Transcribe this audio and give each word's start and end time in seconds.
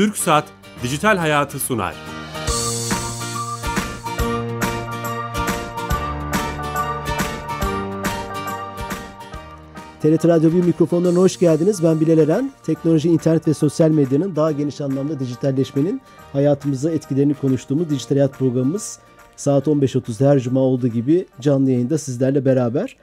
Türk 0.00 0.16
Saat 0.16 0.44
Dijital 0.82 1.16
Hayatı 1.16 1.58
sunar. 1.58 1.94
TRT 10.02 10.24
Radyo 10.24 10.52
1 10.52 10.64
mikrofonlarına 10.64 11.18
hoş 11.18 11.38
geldiniz. 11.38 11.84
Ben 11.84 12.00
Bilal 12.00 12.18
Eren. 12.18 12.52
Teknoloji, 12.62 13.08
internet 13.08 13.48
ve 13.48 13.54
sosyal 13.54 13.90
medyanın 13.90 14.36
daha 14.36 14.52
geniş 14.52 14.80
anlamda 14.80 15.20
dijitalleşmenin 15.20 16.00
hayatımıza 16.32 16.90
etkilerini 16.90 17.34
konuştuğumuz 17.34 17.90
Dijital 17.90 18.16
Hayat 18.16 18.32
programımız 18.32 18.98
saat 19.36 19.66
15.30'da 19.66 20.30
her 20.30 20.38
cuma 20.38 20.60
olduğu 20.60 20.88
gibi 20.88 21.26
canlı 21.40 21.70
yayında 21.70 21.98
sizlerle 21.98 22.44
beraber. 22.44 22.96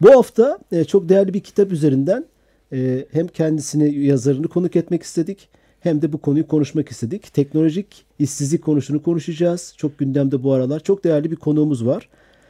Bu 0.00 0.10
hafta 0.10 0.58
e, 0.72 0.84
çok 0.84 1.08
değerli 1.08 1.34
bir 1.34 1.40
kitap 1.40 1.72
üzerinden 1.72 2.24
e, 2.72 3.06
hem 3.12 3.26
kendisini 3.26 3.98
yazarını 3.98 4.48
konuk 4.48 4.76
etmek 4.76 5.02
istedik 5.02 5.59
hem 5.80 6.02
de 6.02 6.12
bu 6.12 6.18
konuyu 6.18 6.48
konuşmak 6.48 6.88
istedik. 6.88 7.34
Teknolojik 7.34 8.04
işsizlik 8.18 8.64
konusunu 8.64 9.02
konuşacağız. 9.02 9.74
Çok 9.76 9.98
gündemde 9.98 10.42
bu 10.42 10.52
aralar. 10.52 10.80
Çok 10.80 11.04
değerli 11.04 11.30
bir 11.30 11.36
konuğumuz 11.36 11.86
var. 11.86 12.08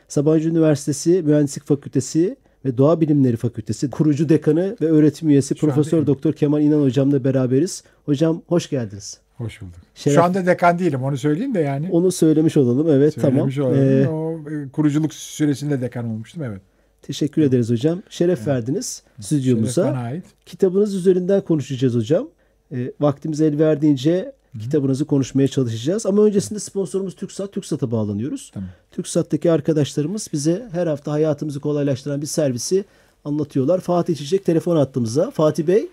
Sabancı 0.09 0.49
Üniversitesi 0.49 1.23
Mühendislik 1.23 1.65
Fakültesi 1.65 2.37
ve 2.65 2.79
Doğa 2.79 3.01
Bilimleri 3.01 3.37
Fakültesi 3.37 3.91
kurucu 3.91 4.29
dekanı 4.29 4.77
ve 4.81 4.87
öğretim 4.87 5.29
üyesi 5.29 5.57
Şu 5.57 5.67
Profesör 5.67 6.07
Doktor 6.07 6.33
Kemal 6.33 6.63
İnan 6.63 6.83
hocamla 6.83 7.25
beraberiz. 7.25 7.85
Hocam 8.07 8.43
hoş 8.47 8.71
geldiniz. 8.71 9.21
Hoş 9.37 9.63
bulduk. 9.63 9.75
Şeref... 9.95 10.17
Şu 10.17 10.23
anda 10.23 10.47
dekan 10.47 10.79
değilim 10.79 11.03
onu 11.03 11.17
söyleyeyim 11.17 11.55
de 11.55 11.61
yani. 11.61 11.89
Onu 11.93 12.13
söylemiş 12.13 12.57
olalım 12.57 12.89
evet 12.91 13.15
söylemiş 13.15 13.57
tamam. 13.57 13.73
Olalım. 13.73 13.85
Ee, 13.85 14.09
o 14.09 14.41
e, 14.51 14.69
kuruculuk 14.69 15.15
süresinde 15.15 15.81
dekan 15.81 16.05
olmuştum 16.05 16.43
evet. 16.43 16.61
Teşekkür 17.03 17.43
ederiz 17.43 17.71
hocam. 17.71 18.03
Şeref 18.11 18.39
evet. 18.39 18.49
verdiniz 18.49 19.03
stüdyomuza. 19.21 19.85
Şeref 19.85 19.99
ait. 19.99 20.25
Kitabınız 20.47 20.95
üzerinden 20.95 21.41
konuşacağız 21.41 21.95
hocam. 21.95 22.29
E, 22.73 22.93
vaktimiz 23.01 23.41
el 23.41 23.59
verdiğince 23.59 24.33
Hı-hı. 24.53 24.63
kitabınızı 24.63 25.07
konuşmaya 25.07 25.49
çalışacağız. 25.49 26.07
Ama 26.07 26.23
öncesinde 26.23 26.59
sponsorumuz 26.59 27.17
TürkSat. 27.17 27.53
TürkSat'a 27.53 27.91
bağlanıyoruz. 27.91 28.51
Tamam. 28.55 28.69
TürkSat'taki 28.91 29.53
arkadaşlarımız 29.53 30.29
bize 30.33 30.69
her 30.73 30.87
hafta 30.87 31.13
hayatımızı 31.13 31.61
kolaylaştıran 31.61 32.21
bir 32.21 32.27
servisi 32.27 32.85
anlatıyorlar. 33.25 33.81
Fatih 33.81 34.17
Çiçek 34.17 34.45
telefon 34.45 34.77
attığımıza. 34.77 35.31
Fatih 35.31 35.67
Bey. 35.67 35.89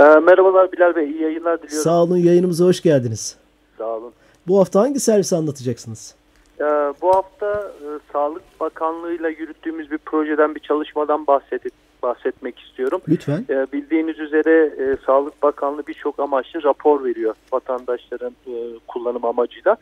E, 0.00 0.04
merhabalar 0.04 0.72
Bilal 0.72 0.96
Bey. 0.96 1.10
İyi 1.10 1.22
yayınlar 1.22 1.62
diliyorum. 1.62 1.84
Sağ 1.84 2.02
olun. 2.02 2.16
Yayınımıza 2.16 2.64
hoş 2.64 2.82
geldiniz. 2.82 3.36
Sağ 3.78 3.96
olun. 3.96 4.12
Bu 4.48 4.58
hafta 4.58 4.80
hangi 4.80 5.00
servisi 5.00 5.36
anlatacaksınız? 5.36 6.14
E, 6.60 6.64
bu 7.02 7.14
hafta 7.14 7.72
e, 7.80 7.86
Sağlık 8.12 8.42
Bakanlığı'yla 8.60 9.28
yürüttüğümüz 9.28 9.90
bir 9.90 9.98
projeden, 9.98 10.54
bir 10.54 10.60
çalışmadan 10.60 11.26
bahsedip 11.26 11.72
bahsetmek 12.04 12.58
istiyorum. 12.58 13.00
Lütfen. 13.08 13.44
E, 13.50 13.66
bildiğiniz 13.72 14.18
üzere 14.18 14.72
e, 14.78 14.96
Sağlık 15.06 15.42
Bakanlığı 15.42 15.86
birçok 15.86 16.20
amaçlı 16.20 16.62
rapor 16.62 17.04
veriyor 17.04 17.34
vatandaşların 17.52 18.32
e, 18.46 18.52
kullanım 18.88 19.24
amacıyla. 19.24 19.76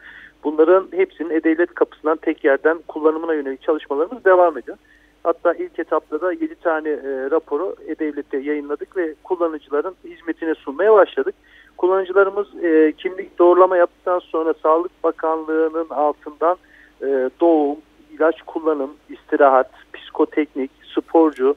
Bunların 0.45 0.87
hepsinin 0.93 1.31
E-Devlet 1.31 1.75
kapısından 1.75 2.17
tek 2.17 2.45
yerden 2.45 2.79
kullanımına 2.89 3.35
yönelik 3.35 3.63
çalışmalarımız 3.63 4.25
devam 4.25 4.59
ediyor. 4.59 4.77
Hatta 5.23 5.55
ilk 5.55 5.79
etapta 5.79 6.21
da 6.21 6.33
7 6.33 6.55
tane 6.55 6.89
e, 6.89 7.31
raporu 7.31 7.77
E-Devlet'te 7.87 8.39
yayınladık 8.39 8.97
ve 8.97 9.15
kullanıcıların 9.25 9.95
hizmetine 10.05 10.55
sunmaya 10.55 10.93
başladık. 10.93 11.35
Kullanıcılarımız 11.77 12.65
e, 12.65 12.93
kimlik 12.99 13.39
doğrulama 13.39 13.77
yaptıktan 13.77 14.19
sonra 14.19 14.55
Sağlık 14.63 15.05
Bakanlığı'nın 15.05 15.89
altından 15.91 16.57
e, 17.03 17.31
doğum, 17.41 17.77
ilaç 18.13 18.43
kullanım, 18.43 18.91
istirahat, 19.09 19.71
psikoteknik, 19.93 20.71
sporcu, 20.95 21.55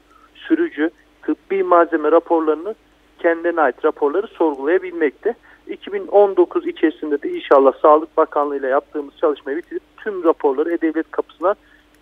sürücü, 0.47 0.89
tıbbi 1.21 1.63
malzeme 1.63 2.11
raporlarını 2.11 2.75
kendine 3.19 3.61
ait 3.61 3.85
raporları 3.85 4.27
sorgulayabilmekte. 4.27 5.35
2019 5.67 6.67
içerisinde 6.67 7.21
de 7.21 7.31
inşallah 7.31 7.73
Sağlık 7.81 8.17
Bakanlığı 8.17 8.57
ile 8.57 8.67
yaptığımız 8.67 9.13
çalışmayı 9.21 9.57
bitirip 9.57 9.83
tüm 9.97 10.23
raporları 10.23 10.73
E-Devlet 10.73 11.11
kapısına 11.11 11.55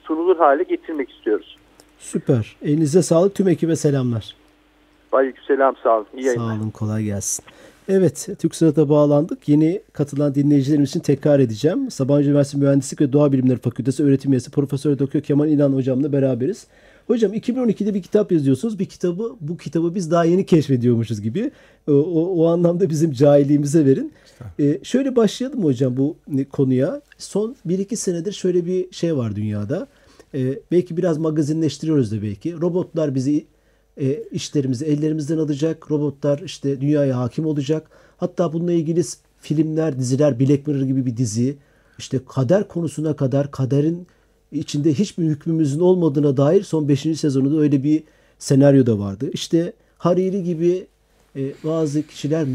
sunulur 0.03 0.37
hale 0.37 0.63
getirmek 0.63 1.11
istiyoruz. 1.11 1.57
Süper. 1.99 2.55
Elinize 2.61 3.01
sağlık. 3.01 3.35
Tüm 3.35 3.47
ekibe 3.47 3.75
selamlar. 3.75 4.35
Aleykümselam 5.11 5.75
sağ 5.83 5.97
olun. 5.97 6.07
İyi 6.17 6.29
sağ 6.29 6.41
olun. 6.41 6.69
Kolay 6.69 7.03
gelsin. 7.03 7.45
Evet, 7.89 8.29
TürkSat'a 8.39 8.89
bağlandık. 8.89 9.49
Yeni 9.49 9.81
katılan 9.93 10.35
dinleyicilerimiz 10.35 10.89
için 10.89 10.99
tekrar 10.99 11.39
edeceğim. 11.39 11.91
Sabancı 11.91 12.29
Üniversitesi 12.29 12.63
Mühendislik 12.63 13.01
ve 13.01 13.13
Doğa 13.13 13.31
Bilimleri 13.31 13.59
Fakültesi 13.59 14.03
öğretim 14.03 14.31
üyesi 14.31 14.51
Profesör 14.51 14.99
Doktor 14.99 15.21
Kemal 15.21 15.49
İnan 15.49 15.73
hocamla 15.73 16.13
beraberiz. 16.13 16.67
Hocam 17.07 17.33
2012'de 17.33 17.93
bir 17.93 18.01
kitap 18.01 18.31
yazıyorsunuz. 18.31 18.79
Bir 18.79 18.85
kitabı 18.85 19.35
bu 19.41 19.57
kitabı 19.57 19.95
biz 19.95 20.11
daha 20.11 20.25
yeni 20.25 20.45
keşfediyormuşuz 20.45 21.21
gibi. 21.21 21.51
O, 21.87 21.91
o, 21.91 22.43
o 22.43 22.47
anlamda 22.47 22.89
bizim 22.89 23.11
cahilliğimize 23.11 23.85
verin. 23.85 24.13
Ee, 24.59 24.79
şöyle 24.83 25.15
başlayalım 25.15 25.63
hocam 25.63 25.97
bu 25.97 26.15
konuya. 26.51 27.01
Son 27.17 27.55
1-2 27.67 27.95
senedir 27.95 28.31
şöyle 28.31 28.65
bir 28.65 28.91
şey 28.91 29.17
var 29.17 29.35
dünyada. 29.35 29.87
Ee, 30.33 30.59
belki 30.71 30.97
biraz 30.97 31.17
magazinleştiriyoruz 31.17 32.11
da 32.11 32.21
belki. 32.21 32.61
Robotlar 32.61 33.15
bizi 33.15 33.45
e, 33.97 34.23
işlerimizi 34.23 34.85
ellerimizden 34.85 35.37
alacak. 35.37 35.91
Robotlar 35.91 36.39
işte 36.39 36.81
dünyaya 36.81 37.17
hakim 37.17 37.45
olacak. 37.45 37.89
Hatta 38.17 38.53
bununla 38.53 38.71
ilgili 38.71 39.01
filmler, 39.41 39.99
diziler, 39.99 40.39
Black 40.39 40.67
Mirror 40.67 40.81
gibi 40.81 41.05
bir 41.05 41.17
dizi. 41.17 41.57
işte 41.97 42.19
kader 42.29 42.67
konusuna 42.67 43.15
kadar 43.15 43.51
kaderin 43.51 44.07
içinde 44.59 44.93
hiçbir 44.93 45.23
hükmümüzün 45.23 45.79
olmadığına 45.79 46.37
dair 46.37 46.63
son 46.63 46.87
5. 46.87 47.01
sezonunda 47.01 47.59
öyle 47.59 47.83
bir 47.83 48.03
senaryo 48.39 48.85
da 48.85 48.99
vardı. 48.99 49.29
İşte 49.33 49.73
Hariri 49.97 50.43
gibi 50.43 50.87
e, 51.35 51.53
bazı 51.63 52.07
kişiler 52.07 52.47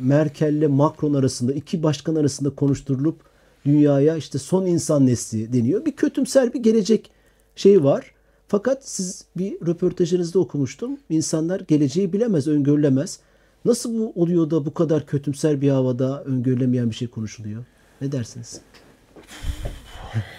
Merkel 0.00 0.52
ile 0.52 0.66
Macron 0.66 1.14
arasında 1.14 1.52
iki 1.52 1.82
başkan 1.82 2.14
arasında 2.14 2.50
konuşturulup 2.50 3.20
dünyaya 3.66 4.16
işte 4.16 4.38
son 4.38 4.66
insan 4.66 5.06
nesli 5.06 5.52
deniyor. 5.52 5.84
Bir 5.84 5.92
kötümser 5.92 6.54
bir 6.54 6.62
gelecek 6.62 7.10
şey 7.56 7.84
var. 7.84 8.14
Fakat 8.48 8.88
siz 8.88 9.24
bir 9.36 9.66
röportajınızda 9.66 10.38
okumuştum. 10.38 10.98
İnsanlar 11.10 11.60
geleceği 11.60 12.12
bilemez, 12.12 12.48
öngörülemez. 12.48 13.18
Nasıl 13.64 13.98
bu 13.98 14.12
oluyor 14.14 14.50
da 14.50 14.66
bu 14.66 14.74
kadar 14.74 15.06
kötümser 15.06 15.60
bir 15.60 15.70
havada 15.70 16.24
öngörülemeyen 16.24 16.90
bir 16.90 16.94
şey 16.94 17.08
konuşuluyor? 17.08 17.64
Ne 18.00 18.12
dersiniz? 18.12 18.60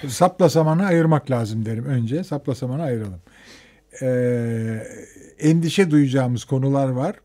Sapla 0.07 0.50
samanı 0.50 0.85
ayırmak 0.85 1.31
lazım 1.31 1.66
derim 1.66 1.85
önce. 1.85 2.24
Sapla 2.24 2.56
samanı 2.56 2.84
ayıralım. 2.84 3.22
Ee, 4.02 4.88
endişe 5.40 5.91
duyacağımız 5.91 6.44
konular 6.44 6.90
var. 6.90 7.16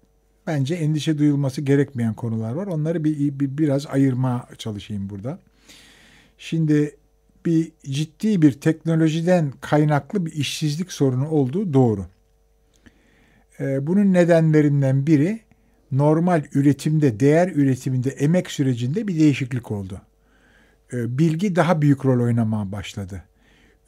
Bence 0.47 0.75
endişe 0.75 1.19
duyulması 1.19 1.61
gerekmeyen 1.61 2.15
konular 2.15 2.53
var. 2.53 2.67
Onları 2.67 3.05
bir, 3.05 3.41
bir 3.41 3.59
biraz 3.59 3.87
ayırma 3.87 4.49
çalışayım 4.59 5.11
burada. 5.11 5.39
Şimdi 6.39 6.97
bir 7.47 7.73
ciddi 7.85 8.43
bir 8.43 8.53
teknolojiden 8.53 9.53
kaynaklı 9.61 10.27
bir 10.27 10.33
işsizlik 10.33 10.93
sorunu 10.93 11.29
olduğu 11.29 11.73
doğru. 11.73 12.07
Ee, 13.61 13.87
bunun 13.87 14.13
nedenlerinden 14.13 15.07
biri 15.07 15.41
normal 15.93 16.45
üretimde, 16.55 17.21
değer 17.21 17.49
üretiminde, 17.49 18.11
emek 18.11 18.51
sürecinde 18.51 19.09
bir 19.09 19.21
değişiklik 19.21 19.71
oldu. 19.71 20.01
Ee, 20.95 21.19
bilgi 21.19 21.57
daha 21.57 21.83
büyük 21.83 22.05
rol 22.05 22.25
oynamaya 22.25 22.73
başladı. 22.73 23.23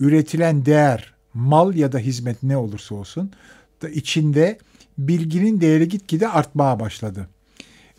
Üretilen 0.00 0.67
değer, 0.67 1.15
mal 1.34 1.75
ya 1.75 1.93
da 1.93 1.99
hizmet 1.99 2.43
ne 2.43 2.56
olursa 2.56 2.94
olsun 2.94 3.33
da 3.83 3.89
içinde 3.89 4.59
bilginin 4.99 5.61
değeri 5.61 5.89
gitgide 5.89 6.28
artmaya 6.28 6.81
başladı. 6.81 7.28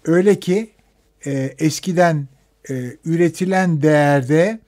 Öyle 0.06 0.40
ki 0.40 0.72
e, 1.26 1.56
eskiden 1.60 2.28
e, 2.70 2.98
üretilen 3.06 3.82
değerde 3.82 4.60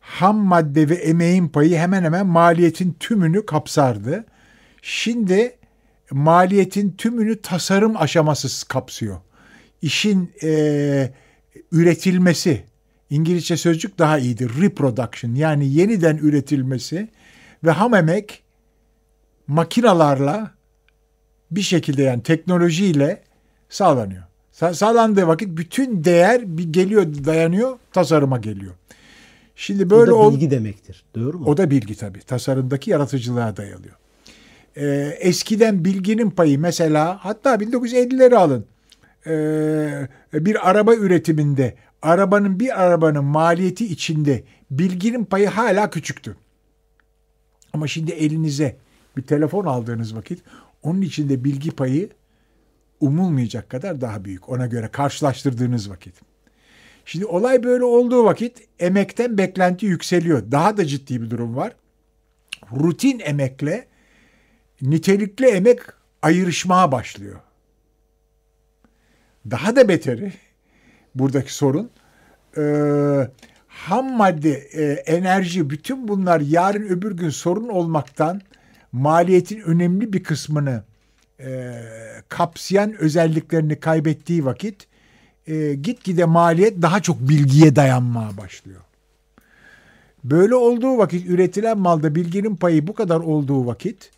ham 0.00 0.36
madde 0.36 0.88
ve 0.88 0.94
emeğin 0.94 1.48
payı 1.48 1.76
hemen 1.76 2.04
hemen 2.04 2.26
maliyetin 2.26 2.96
tümünü 3.00 3.46
kapsardı. 3.46 4.24
Şimdi 4.82 5.56
maliyetin 6.10 6.90
tümünü 6.90 7.42
tasarım 7.42 7.96
aşaması 7.96 8.68
kapsıyor. 8.68 9.16
İşin 9.82 10.32
e, 10.42 11.10
üretilmesi, 11.72 12.64
İngilizce 13.10 13.56
sözcük 13.56 13.98
daha 13.98 14.18
iyidir. 14.18 14.50
Reproduction 14.62 15.34
yani 15.34 15.68
yeniden 15.68 16.16
üretilmesi 16.16 17.08
ve 17.64 17.70
ham 17.70 17.94
emek 17.94 18.42
makinalarla 19.46 20.50
bir 21.50 21.62
şekilde 21.62 22.02
yani 22.02 22.22
teknolojiyle 22.22 23.22
sağlanıyor. 23.68 24.22
Sa 24.52 24.74
sağlandığı 24.74 25.26
vakit 25.26 25.48
bütün 25.48 26.04
değer 26.04 26.58
bir 26.58 26.72
geliyor 26.72 27.06
dayanıyor 27.24 27.78
tasarıma 27.92 28.38
geliyor. 28.38 28.74
Şimdi 29.56 29.90
böyle 29.90 30.12
o 30.12 30.26
da 30.26 30.34
bilgi 30.34 30.46
ol... 30.46 30.50
demektir. 30.50 31.04
Doğru 31.14 31.38
mu? 31.38 31.44
O 31.46 31.56
da 31.56 31.70
bilgi 31.70 31.96
tabii. 31.96 32.20
Tasarımdaki 32.20 32.90
yaratıcılığa 32.90 33.56
dayalıyor. 33.56 33.94
Ee, 34.76 35.16
eskiden 35.20 35.84
bilginin 35.84 36.30
payı 36.30 36.58
mesela 36.58 37.18
hatta 37.20 37.54
1950'leri 37.54 38.36
alın. 38.36 38.66
Ee, 39.26 40.08
bir 40.32 40.70
araba 40.70 40.94
üretiminde 40.94 41.74
arabanın 42.06 42.60
bir 42.60 42.82
arabanın 42.82 43.24
maliyeti 43.24 43.86
içinde 43.86 44.44
bilginin 44.70 45.24
payı 45.24 45.48
hala 45.48 45.90
küçüktü. 45.90 46.36
Ama 47.72 47.88
şimdi 47.88 48.12
elinize 48.12 48.76
bir 49.16 49.22
telefon 49.22 49.66
aldığınız 49.66 50.16
vakit 50.16 50.42
onun 50.82 51.02
içinde 51.02 51.44
bilgi 51.44 51.70
payı 51.70 52.10
umulmayacak 53.00 53.70
kadar 53.70 54.00
daha 54.00 54.24
büyük. 54.24 54.48
Ona 54.48 54.66
göre 54.66 54.88
karşılaştırdığınız 54.88 55.90
vakit. 55.90 56.14
Şimdi 57.04 57.26
olay 57.26 57.62
böyle 57.62 57.84
olduğu 57.84 58.24
vakit 58.24 58.68
emekten 58.78 59.38
beklenti 59.38 59.86
yükseliyor. 59.86 60.52
Daha 60.52 60.76
da 60.76 60.86
ciddi 60.86 61.22
bir 61.22 61.30
durum 61.30 61.56
var. 61.56 61.72
Rutin 62.72 63.18
emekle 63.24 63.86
nitelikli 64.82 65.46
emek 65.46 65.80
ayrışmaya 66.22 66.92
başlıyor. 66.92 67.40
Daha 69.50 69.76
da 69.76 69.88
beteri 69.88 70.32
buradaki 71.18 71.54
sorun 71.54 71.90
e, 72.56 72.62
ham 73.68 74.16
madde, 74.16 74.52
e, 74.52 74.82
enerji 74.92 75.70
bütün 75.70 76.08
bunlar 76.08 76.40
yarın 76.40 76.82
öbür 76.82 77.12
gün 77.12 77.30
sorun 77.30 77.68
olmaktan 77.68 78.40
maliyetin 78.92 79.60
önemli 79.60 80.12
bir 80.12 80.22
kısmını 80.22 80.82
e, 81.40 81.72
kapsayan 82.28 82.94
özelliklerini 82.94 83.80
kaybettiği 83.80 84.44
vakit 84.44 84.86
e, 85.46 85.74
gitgide 85.74 86.24
maliyet 86.24 86.82
daha 86.82 87.02
çok 87.02 87.20
bilgiye 87.20 87.76
dayanmaya 87.76 88.36
başlıyor. 88.36 88.80
Böyle 90.24 90.54
olduğu 90.54 90.98
vakit 90.98 91.30
üretilen 91.30 91.78
malda 91.78 92.14
bilginin 92.14 92.56
payı 92.56 92.86
bu 92.86 92.94
kadar 92.94 93.20
olduğu 93.20 93.66
vakit 93.66 94.10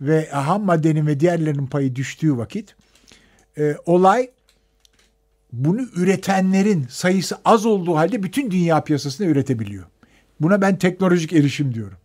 ve 0.00 0.28
ham 0.28 0.64
maddenin 0.64 1.06
ve 1.06 1.20
diğerlerinin 1.20 1.66
payı 1.66 1.96
düştüğü 1.96 2.36
vakit 2.36 2.76
e, 3.58 3.76
olay 3.86 4.30
bunu 5.52 5.82
üretenlerin 5.96 6.86
sayısı 6.90 7.36
az 7.44 7.66
olduğu 7.66 7.96
halde 7.96 8.22
bütün 8.22 8.50
dünya 8.50 8.84
piyasasında 8.84 9.28
üretebiliyor. 9.28 9.84
Buna 10.40 10.60
ben 10.60 10.78
teknolojik 10.78 11.32
erişim 11.32 11.74
diyorum. 11.74 11.98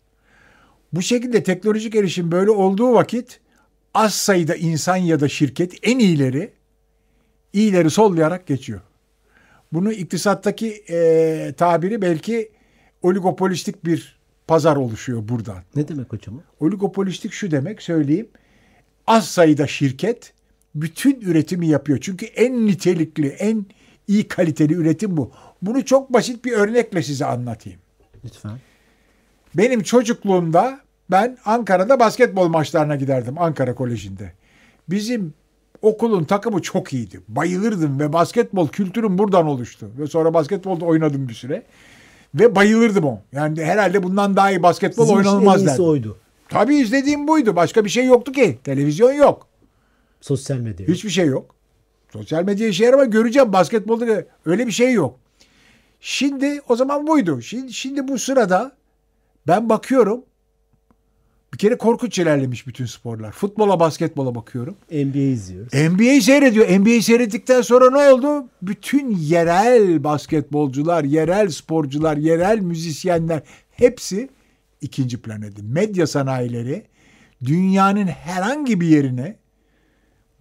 Bu 0.94 1.02
şekilde 1.02 1.44
teknolojik 1.44 1.96
erişim 1.96 2.32
böyle 2.32 2.52
olduğu 2.52 2.94
vakit 2.94 3.40
az 3.94 4.14
sayıda 4.14 4.56
insan 4.56 4.96
ya 4.96 5.20
da 5.20 5.30
şirket 5.30 5.74
en 5.84 6.00
iyileri 6.00 6.54
iyileri 7.54 7.90
sollayarak 7.90 8.48
geçiyor. 8.48 8.82
Bunu 9.74 9.92
iktisattaki 9.92 10.84
e, 10.90 11.54
tabiri 11.58 12.02
belki 12.02 12.52
oligopolistik 13.02 13.86
bir 13.86 14.20
pazar 14.48 14.76
oluşuyor 14.76 15.28
buradan. 15.28 15.64
Ne 15.76 15.88
demek 15.88 16.14
hocam? 16.14 16.42
Oligopolistik 16.60 17.34
şu 17.34 17.52
demek 17.52 17.82
söyleyeyim. 17.82 18.30
Az 19.08 19.28
sayıda 19.28 19.68
şirket 19.68 20.34
bütün 20.76 21.22
üretimi 21.22 21.68
yapıyor. 21.68 22.00
Çünkü 22.02 22.26
en 22.26 22.68
nitelikli, 22.68 23.28
en 23.28 23.66
iyi 24.08 24.28
kaliteli 24.28 24.74
üretim 24.74 25.18
bu. 25.18 25.32
Bunu 25.62 25.86
çok 25.86 26.14
basit 26.14 26.46
bir 26.46 26.52
örnekle 26.52 27.04
size 27.04 27.26
anlatayım. 27.26 27.80
Lütfen. 28.26 28.52
Benim 29.56 29.84
çocukluğumda 29.84 30.80
ben 31.12 31.38
Ankara'da 31.46 32.00
basketbol 32.00 32.48
maçlarına 32.48 32.96
giderdim 32.96 33.38
Ankara 33.38 33.76
Koleji'nde. 33.76 34.32
Bizim 34.90 35.34
okulun 35.82 36.24
takımı 36.24 36.62
çok 36.62 36.94
iyiydi. 36.94 37.20
Bayılırdım 37.28 38.00
ve 38.00 38.14
basketbol 38.14 38.68
kültürüm 38.68 39.18
buradan 39.18 39.48
oluştu. 39.48 39.90
Ve 40.00 40.08
sonra 40.08 40.34
basketbolda 40.34 40.86
oynadım 40.86 41.30
bir 41.30 41.34
süre. 41.34 41.64
Ve 42.36 42.56
bayılırdım 42.56 43.04
o. 43.06 43.20
Yani 43.32 43.64
herhalde 43.64 44.04
bundan 44.04 44.36
daha 44.36 44.52
iyi 44.52 44.64
basketbol 44.64 45.04
Sizin 45.04 45.18
oynanılmaz 45.18 45.66
derdim. 45.66 45.86
oydu. 45.86 46.18
Tabii 46.50 46.76
izlediğim 46.76 47.28
buydu. 47.28 47.56
Başka 47.56 47.86
bir 47.86 47.90
şey 47.90 48.06
yoktu 48.06 48.32
ki. 48.32 48.60
Televizyon 48.64 49.12
yok. 49.14 49.48
Sosyal 50.22 50.58
medya. 50.58 50.88
Hiçbir 50.88 51.10
şey 51.10 51.26
yok. 51.26 51.56
Sosyal 52.14 52.44
medya 52.44 52.68
işe 52.68 52.86
yarar 52.86 52.94
ama 52.94 53.06
göreceğim 53.06 53.54
basketbolda 53.54 54.26
öyle 54.46 54.68
bir 54.68 54.72
şey 54.72 54.94
yok. 54.94 55.20
Şimdi 56.02 56.62
o 56.70 56.76
zaman 56.76 57.08
buydu. 57.08 57.42
Şimdi, 57.42 57.74
şimdi 57.74 58.08
bu 58.08 58.20
sırada 58.20 58.72
ben 59.48 59.70
bakıyorum. 59.70 60.24
Bir 61.54 61.58
kere 61.58 61.78
korkunç 61.78 62.20
ilerlemiş 62.20 62.68
bütün 62.68 62.86
sporlar. 62.86 63.32
Futbola, 63.32 63.80
basketbola 63.80 64.36
bakıyorum. 64.36 64.76
NBA 64.92 65.20
izliyoruz. 65.20 65.74
NBA 65.74 66.22
seyrediyor. 66.22 66.80
NBA 66.80 67.02
seyrettikten 67.02 67.62
sonra 67.62 67.92
ne 67.92 68.14
oldu? 68.14 68.48
Bütün 68.62 69.18
yerel 69.18 70.04
basketbolcular, 70.04 71.04
yerel 71.04 71.50
sporcular, 71.50 72.18
yerel 72.18 72.60
müzisyenler 72.60 73.42
hepsi 73.72 74.30
ikinci 74.82 75.22
plan 75.22 75.42
edildi. 75.42 75.64
Medya 75.64 76.08
sanayileri 76.08 76.86
dünyanın 77.46 78.08
herhangi 78.08 78.82
bir 78.82 78.88
yerine 78.88 79.36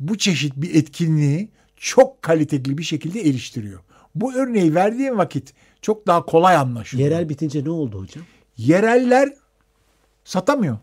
bu 0.00 0.18
çeşit 0.18 0.56
bir 0.56 0.74
etkinliği 0.74 1.48
çok 1.76 2.22
kaliteli 2.22 2.78
bir 2.78 2.82
şekilde 2.82 3.20
eriştiriyor. 3.20 3.80
Bu 4.14 4.34
örneği 4.34 4.74
verdiğim 4.74 5.18
vakit 5.18 5.54
çok 5.82 6.06
daha 6.06 6.26
kolay 6.26 6.56
anlaşılıyor. 6.56 7.10
Yerel 7.10 7.28
bitince 7.28 7.64
ne 7.64 7.70
oldu 7.70 8.00
hocam? 8.00 8.24
Yereller 8.56 9.34
satamıyor. 10.24 10.78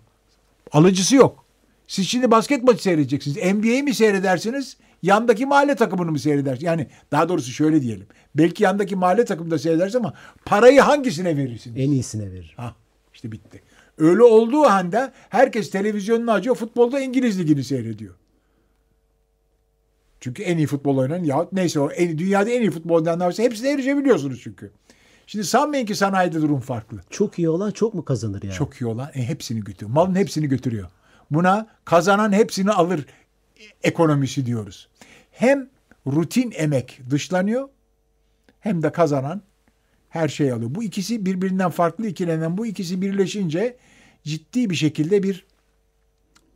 Alıcısı 0.72 1.16
yok. 1.16 1.46
Siz 1.88 2.08
şimdi 2.08 2.32
basket 2.32 2.64
maçı 2.64 2.84
seyredeceksiniz. 2.84 3.38
NBA'yi 3.54 3.84
mi 3.84 3.94
seyredersiniz? 3.94 4.78
Yandaki 5.02 5.46
mahalle 5.46 5.76
takımını 5.76 6.12
mı 6.12 6.20
seyredersiniz? 6.20 6.64
Yani 6.64 6.88
daha 7.12 7.30
doğrusu 7.30 7.52
şöyle 7.52 7.82
diyelim. 7.82 8.08
Belki 8.36 8.64
yandaki 8.64 8.96
mahalle 8.96 9.26
takımı 9.26 9.52
da 9.52 9.60
seyredersiniz 9.60 9.96
ama 9.96 10.14
parayı 10.46 10.82
hangisine 10.82 11.38
verirsiniz? 11.38 11.78
En 11.78 11.92
iyisine 11.92 12.32
verir. 12.32 12.54
Ha 12.58 12.76
işte 13.14 13.32
bitti. 13.32 13.62
Öyle 13.98 14.24
olduğu 14.24 14.64
halde 14.64 15.12
herkes 15.30 15.72
televizyonunu 15.72 16.32
açıyor. 16.32 16.56
Futbolda 16.56 17.00
İngiliz 17.00 17.40
ligini 17.40 17.64
seyrediyor. 17.64 18.14
Çünkü 20.20 20.44
en 20.44 20.58
iyi 20.58 20.68
futbol 20.68 20.98
oynayan 20.98 21.24
ya 21.24 21.48
neyse 21.52 21.80
o 21.80 21.92
en, 21.92 22.18
dünyada 22.18 22.50
en 22.50 22.62
iyi 22.62 22.72
futbol 22.72 22.96
oynayanlar 22.96 23.26
varsa 23.26 23.44
hepsine 23.44 23.72
erişebiliyorsunuz 23.72 24.42
çünkü. 24.44 24.72
Şimdi 25.28 25.46
sanmayın 25.46 25.86
ki 25.86 25.96
sanayide 25.96 26.42
durum 26.42 26.60
farklı. 26.60 27.02
Çok 27.10 27.40
iyi 27.40 27.50
olan 27.50 27.72
çok 27.72 27.94
mu 27.94 28.06
kazanır 28.06 28.44
yani? 28.44 28.54
Çok 28.54 28.82
iyi 28.82 28.86
olan 28.86 29.10
e, 29.16 29.28
hepsini 29.28 29.64
götürüyor. 29.64 29.92
Malın 29.92 30.16
hepsini 30.16 30.48
götürüyor. 30.48 30.90
Buna 31.32 31.68
kazanan 31.86 32.32
hepsini 32.32 32.72
alır 32.72 33.06
ekonomisi 33.84 34.46
diyoruz. 34.46 34.90
Hem 35.32 35.70
rutin 36.08 36.54
emek 36.56 37.02
dışlanıyor 37.10 37.70
hem 38.60 38.84
de 38.84 38.92
kazanan 38.92 39.42
her 40.10 40.28
şeyi 40.28 40.54
alıyor. 40.54 40.76
Bu 40.76 40.84
ikisi 40.84 41.26
birbirinden 41.26 41.70
farklı 41.70 42.08
ikilenen 42.08 42.58
bu 42.58 42.66
ikisi 42.66 43.02
birleşince 43.02 43.78
ciddi 44.24 44.70
bir 44.70 44.76
şekilde 44.76 45.24
bir 45.24 45.46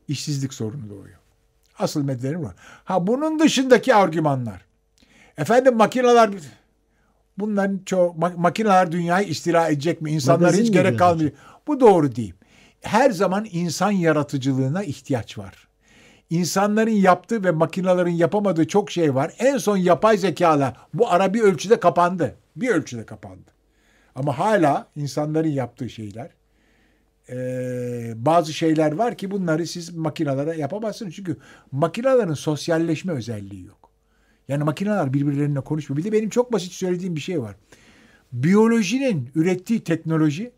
işsizlik 0.07 0.53
sorunu 0.53 0.89
doğuyor. 0.89 1.20
Asıl 1.81 2.03
medyelerin 2.03 2.43
var. 2.43 2.55
Ha 2.83 3.07
bunun 3.07 3.39
dışındaki 3.39 3.95
argümanlar. 3.95 4.65
Efendim 5.37 5.77
makineler 5.77 6.29
bunların 7.37 7.81
çoğu 7.85 8.15
makineler 8.37 8.91
dünyayı 8.91 9.27
istila 9.27 9.69
edecek 9.69 10.01
mi? 10.01 10.11
İnsanlar 10.11 10.39
Magazin 10.39 10.63
hiç 10.63 10.71
gerek 10.71 10.99
kalmıyor. 10.99 11.31
Bu 11.67 11.79
doğru 11.79 12.15
değil. 12.15 12.33
Her 12.81 13.11
zaman 13.11 13.47
insan 13.51 13.91
yaratıcılığına 13.91 14.83
ihtiyaç 14.83 15.37
var. 15.37 15.67
İnsanların 16.29 16.91
yaptığı 16.91 17.43
ve 17.43 17.51
makinelerin 17.51 18.11
yapamadığı 18.11 18.67
çok 18.67 18.91
şey 18.91 19.15
var. 19.15 19.33
En 19.39 19.57
son 19.57 19.77
yapay 19.77 20.17
zekala 20.17 20.75
bu 20.93 21.11
ara 21.11 21.33
bir 21.33 21.41
ölçüde 21.41 21.79
kapandı. 21.79 22.35
Bir 22.55 22.69
ölçüde 22.69 23.05
kapandı. 23.05 23.51
Ama 24.15 24.39
hala 24.39 24.87
insanların 24.95 25.49
yaptığı 25.49 25.89
şeyler 25.89 26.29
e, 27.31 28.13
bazı 28.15 28.53
şeyler 28.53 28.91
var 28.91 29.17
ki 29.17 29.31
bunları 29.31 29.67
siz 29.67 29.95
makinelere 29.95 30.57
yapamazsınız. 30.57 31.13
Çünkü 31.15 31.37
makinelerin 31.71 32.33
sosyalleşme 32.33 33.13
özelliği 33.13 33.65
yok. 33.65 33.89
Yani 34.47 34.63
makineler 34.63 35.13
birbirlerine 35.13 35.59
konuşmuyor. 35.59 35.97
Bir 35.97 36.03
de 36.03 36.11
benim 36.11 36.29
çok 36.29 36.53
basit 36.53 36.71
söylediğim 36.71 37.15
bir 37.15 37.21
şey 37.21 37.41
var. 37.41 37.55
Biyolojinin 38.33 39.29
ürettiği 39.35 39.83
teknoloji 39.83 40.51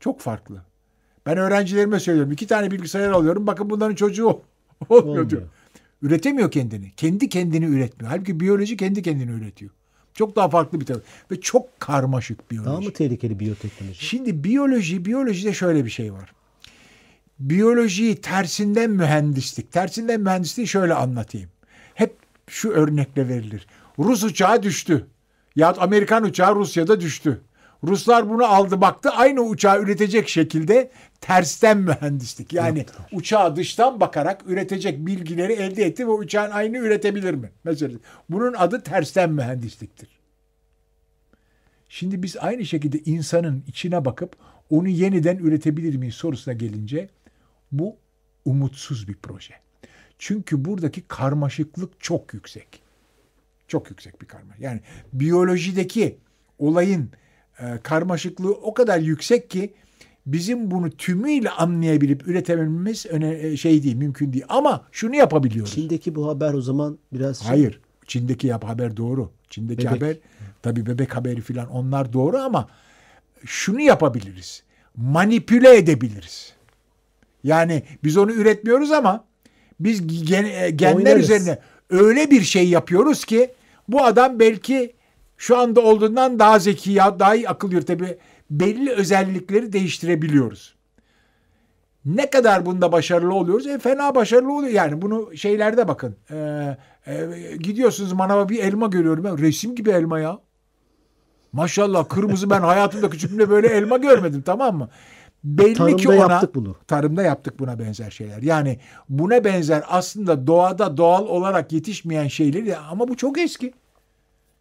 çok 0.00 0.20
farklı. 0.20 0.62
Ben 1.26 1.36
öğrencilerime 1.38 2.00
söylüyorum. 2.00 2.32
iki 2.32 2.46
tane 2.46 2.70
bilgisayar 2.70 3.10
alıyorum. 3.10 3.46
Bakın 3.46 3.70
bunların 3.70 3.94
çocuğu 3.94 4.26
olmuyor, 4.26 4.44
Olmuyor. 4.88 5.30
diyor. 5.30 5.42
Üretemiyor 6.02 6.50
kendini. 6.50 6.90
Kendi 6.96 7.28
kendini 7.28 7.64
üretmiyor. 7.64 8.10
Halbuki 8.12 8.40
biyoloji 8.40 8.76
kendi 8.76 9.02
kendini 9.02 9.30
üretiyor. 9.30 9.70
Çok 10.14 10.36
daha 10.36 10.48
farklı 10.48 10.80
bir 10.80 10.86
taraf. 10.86 11.00
Ve 11.30 11.40
çok 11.40 11.80
karmaşık 11.80 12.50
biyoloji. 12.50 12.70
Daha 12.70 12.80
mı 12.80 12.92
tehlikeli 12.92 13.40
biyoteknoloji? 13.40 14.04
Şimdi 14.04 14.44
biyoloji, 14.44 15.04
biyolojide 15.04 15.54
şöyle 15.54 15.84
bir 15.84 15.90
şey 15.90 16.12
var. 16.12 16.32
Biyolojiyi 17.38 18.16
tersinden 18.20 18.90
mühendislik. 18.90 19.72
Tersinden 19.72 20.20
mühendisliği 20.20 20.68
şöyle 20.68 20.94
anlatayım. 20.94 21.50
Hep 21.94 22.16
şu 22.48 22.70
örnekle 22.70 23.28
verilir. 23.28 23.66
Rus 23.98 24.24
uçağı 24.24 24.62
düştü. 24.62 25.06
Ya 25.56 25.74
Amerikan 25.78 26.24
uçağı 26.24 26.54
Rusya'da 26.54 27.00
düştü. 27.00 27.40
Ruslar 27.84 28.30
bunu 28.30 28.44
aldı 28.44 28.80
baktı 28.80 29.10
aynı 29.10 29.40
uçağı 29.40 29.82
üretecek 29.82 30.28
şekilde 30.28 30.90
tersten 31.20 31.78
mühendislik. 31.78 32.52
Yani 32.52 32.78
Yaptılar. 32.78 33.08
uçağı 33.12 33.56
dıştan 33.56 34.00
bakarak 34.00 34.42
üretecek 34.46 35.06
bilgileri 35.06 35.52
elde 35.52 35.84
etti 35.84 36.06
ve 36.06 36.10
uçağın 36.10 36.50
aynı 36.50 36.78
üretebilir 36.78 37.34
mi? 37.34 37.50
Mesela 37.64 37.98
bunun 38.30 38.52
adı 38.52 38.82
tersten 38.82 39.30
mühendisliktir. 39.30 40.08
Şimdi 41.88 42.22
biz 42.22 42.36
aynı 42.36 42.66
şekilde 42.66 42.98
insanın 42.98 43.64
içine 43.66 44.04
bakıp 44.04 44.36
onu 44.70 44.88
yeniden 44.88 45.36
üretebilir 45.36 45.96
miyiz 45.96 46.14
sorusuna 46.14 46.54
gelince 46.54 47.08
bu 47.72 47.96
umutsuz 48.44 49.08
bir 49.08 49.14
proje. 49.14 49.54
Çünkü 50.18 50.64
buradaki 50.64 51.02
karmaşıklık 51.02 52.00
çok 52.00 52.34
yüksek. 52.34 52.82
Çok 53.68 53.90
yüksek 53.90 54.22
bir 54.22 54.26
karma. 54.26 54.54
Yani 54.58 54.80
biyolojideki 55.12 56.18
olayın 56.58 57.10
e, 57.60 57.64
karmaşıklığı 57.82 58.54
o 58.54 58.74
kadar 58.74 58.98
yüksek 58.98 59.50
ki 59.50 59.74
bizim 60.26 60.70
bunu 60.70 60.90
tümüyle 60.90 61.50
anlayabilip 61.50 62.28
üretebilmemiz 62.28 63.06
öne, 63.06 63.38
e, 63.38 63.56
şey 63.56 63.82
değil, 63.82 63.96
mümkün 63.96 64.32
değil. 64.32 64.44
Ama 64.48 64.84
şunu 64.92 65.16
yapabiliyoruz. 65.16 65.74
Çin'deki 65.74 66.14
bu 66.14 66.28
haber 66.28 66.54
o 66.54 66.60
zaman 66.60 66.98
biraz 67.12 67.38
şey, 67.38 67.48
Hayır. 67.48 67.80
Çin'deki 68.06 68.46
yap 68.46 68.64
haber 68.64 68.96
doğru. 68.96 69.30
Çin'deki 69.50 69.78
Bebek. 69.86 69.90
haber 69.96 70.16
tabii 70.62 70.86
bebek 70.86 71.16
haberi 71.16 71.40
falan 71.40 71.68
onlar 71.68 72.12
doğru 72.12 72.36
ama 72.38 72.68
şunu 73.44 73.80
yapabiliriz. 73.80 74.62
Manipüle 74.96 75.76
edebiliriz. 75.76 76.52
Yani 77.44 77.82
biz 78.04 78.16
onu 78.16 78.32
üretmiyoruz 78.32 78.92
ama 78.92 79.24
biz 79.80 80.24
gen- 80.26 80.44
e, 80.44 80.70
genler 80.70 80.94
Oynarız. 80.96 81.22
üzerine 81.24 81.58
öyle 81.90 82.30
bir 82.30 82.40
şey 82.42 82.68
yapıyoruz 82.68 83.24
ki 83.24 83.50
bu 83.88 84.04
adam 84.04 84.38
belki 84.38 84.92
şu 85.42 85.58
anda 85.58 85.80
olduğundan 85.80 86.38
daha 86.38 86.58
zeki 86.58 86.92
ya 86.92 87.18
daha 87.18 87.34
iyi 87.34 87.48
akıl 87.48 87.72
yürütebilir. 87.72 88.16
Belli 88.50 88.90
özellikleri 88.90 89.72
değiştirebiliyoruz. 89.72 90.74
Ne 92.04 92.30
kadar 92.30 92.66
bunda 92.66 92.92
başarılı 92.92 93.34
oluyoruz? 93.34 93.66
E, 93.66 93.78
fena 93.78 94.14
başarılı 94.14 94.52
oluyor. 94.52 94.72
Yani 94.72 95.02
bunu 95.02 95.36
şeylerde 95.36 95.88
bakın. 95.88 96.16
E, 96.30 96.36
e, 97.06 97.56
gidiyorsunuz 97.56 98.12
manava 98.12 98.48
bir 98.48 98.58
elma 98.58 98.86
görüyorum. 98.86 99.24
Ben, 99.24 99.38
resim 99.38 99.74
gibi 99.74 99.90
elma 99.90 100.20
ya. 100.20 100.38
Maşallah 101.52 102.08
kırmızı 102.08 102.50
ben 102.50 102.60
hayatımda 102.60 103.10
küçüklüğümde 103.10 103.50
böyle 103.50 103.68
elma 103.68 103.96
görmedim 103.96 104.42
tamam 104.46 104.76
mı? 104.76 104.88
Belli 105.44 105.74
Tarımda 105.74 105.96
ki 105.96 106.08
ona 106.08 106.16
yaptık 106.16 106.54
bunu. 106.54 106.76
tarımda 106.86 107.22
yaptık 107.22 107.58
buna 107.58 107.78
benzer 107.78 108.10
şeyler. 108.10 108.42
Yani 108.42 108.80
buna 109.08 109.44
benzer 109.44 109.82
aslında 109.88 110.46
doğada 110.46 110.96
doğal 110.96 111.26
olarak 111.26 111.72
yetişmeyen 111.72 112.28
şeyleri 112.28 112.76
ama 112.76 113.08
bu 113.08 113.16
çok 113.16 113.38
eski. 113.38 113.72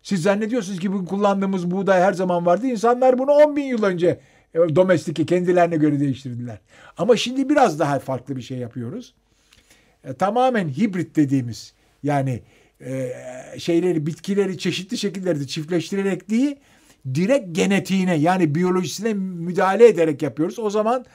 Siz 0.04 0.22
zannediyorsunuz 0.22 0.80
ki 0.80 0.88
kullandığımız 1.10 1.72
buğday 1.72 2.02
her 2.02 2.14
zaman 2.14 2.46
vardı. 2.46 2.68
İnsanlar 2.68 3.18
bunu 3.18 3.32
10 3.32 3.56
bin 3.56 3.64
yıl 3.64 3.84
önce 3.84 4.20
e, 4.54 4.60
domestike 4.76 5.26
kendilerine 5.26 5.78
göre 5.78 6.00
değiştirdiler. 6.00 6.58
Ama 6.98 7.18
şimdi 7.18 7.50
biraz 7.50 7.80
daha 7.80 8.00
farklı 8.00 8.36
bir 8.36 8.42
şey 8.42 8.58
yapıyoruz. 8.58 9.14
E, 10.04 10.14
tamamen 10.14 10.70
hibrit 10.70 11.16
dediğimiz 11.16 11.74
yani 12.04 12.42
e, 12.86 13.14
şeyleri 13.58 14.06
bitkileri 14.06 14.58
çeşitli 14.58 14.98
şekillerde 14.98 15.48
çiftleştirerek 15.48 16.30
değil 16.30 16.56
direkt 17.16 17.56
genetiğine 17.56 18.16
yani 18.16 18.56
biyolojisine 18.56 19.14
müdahale 19.14 19.88
ederek 19.88 20.22
yapıyoruz. 20.22 20.60
O 20.60 20.70
zaman 20.70 21.06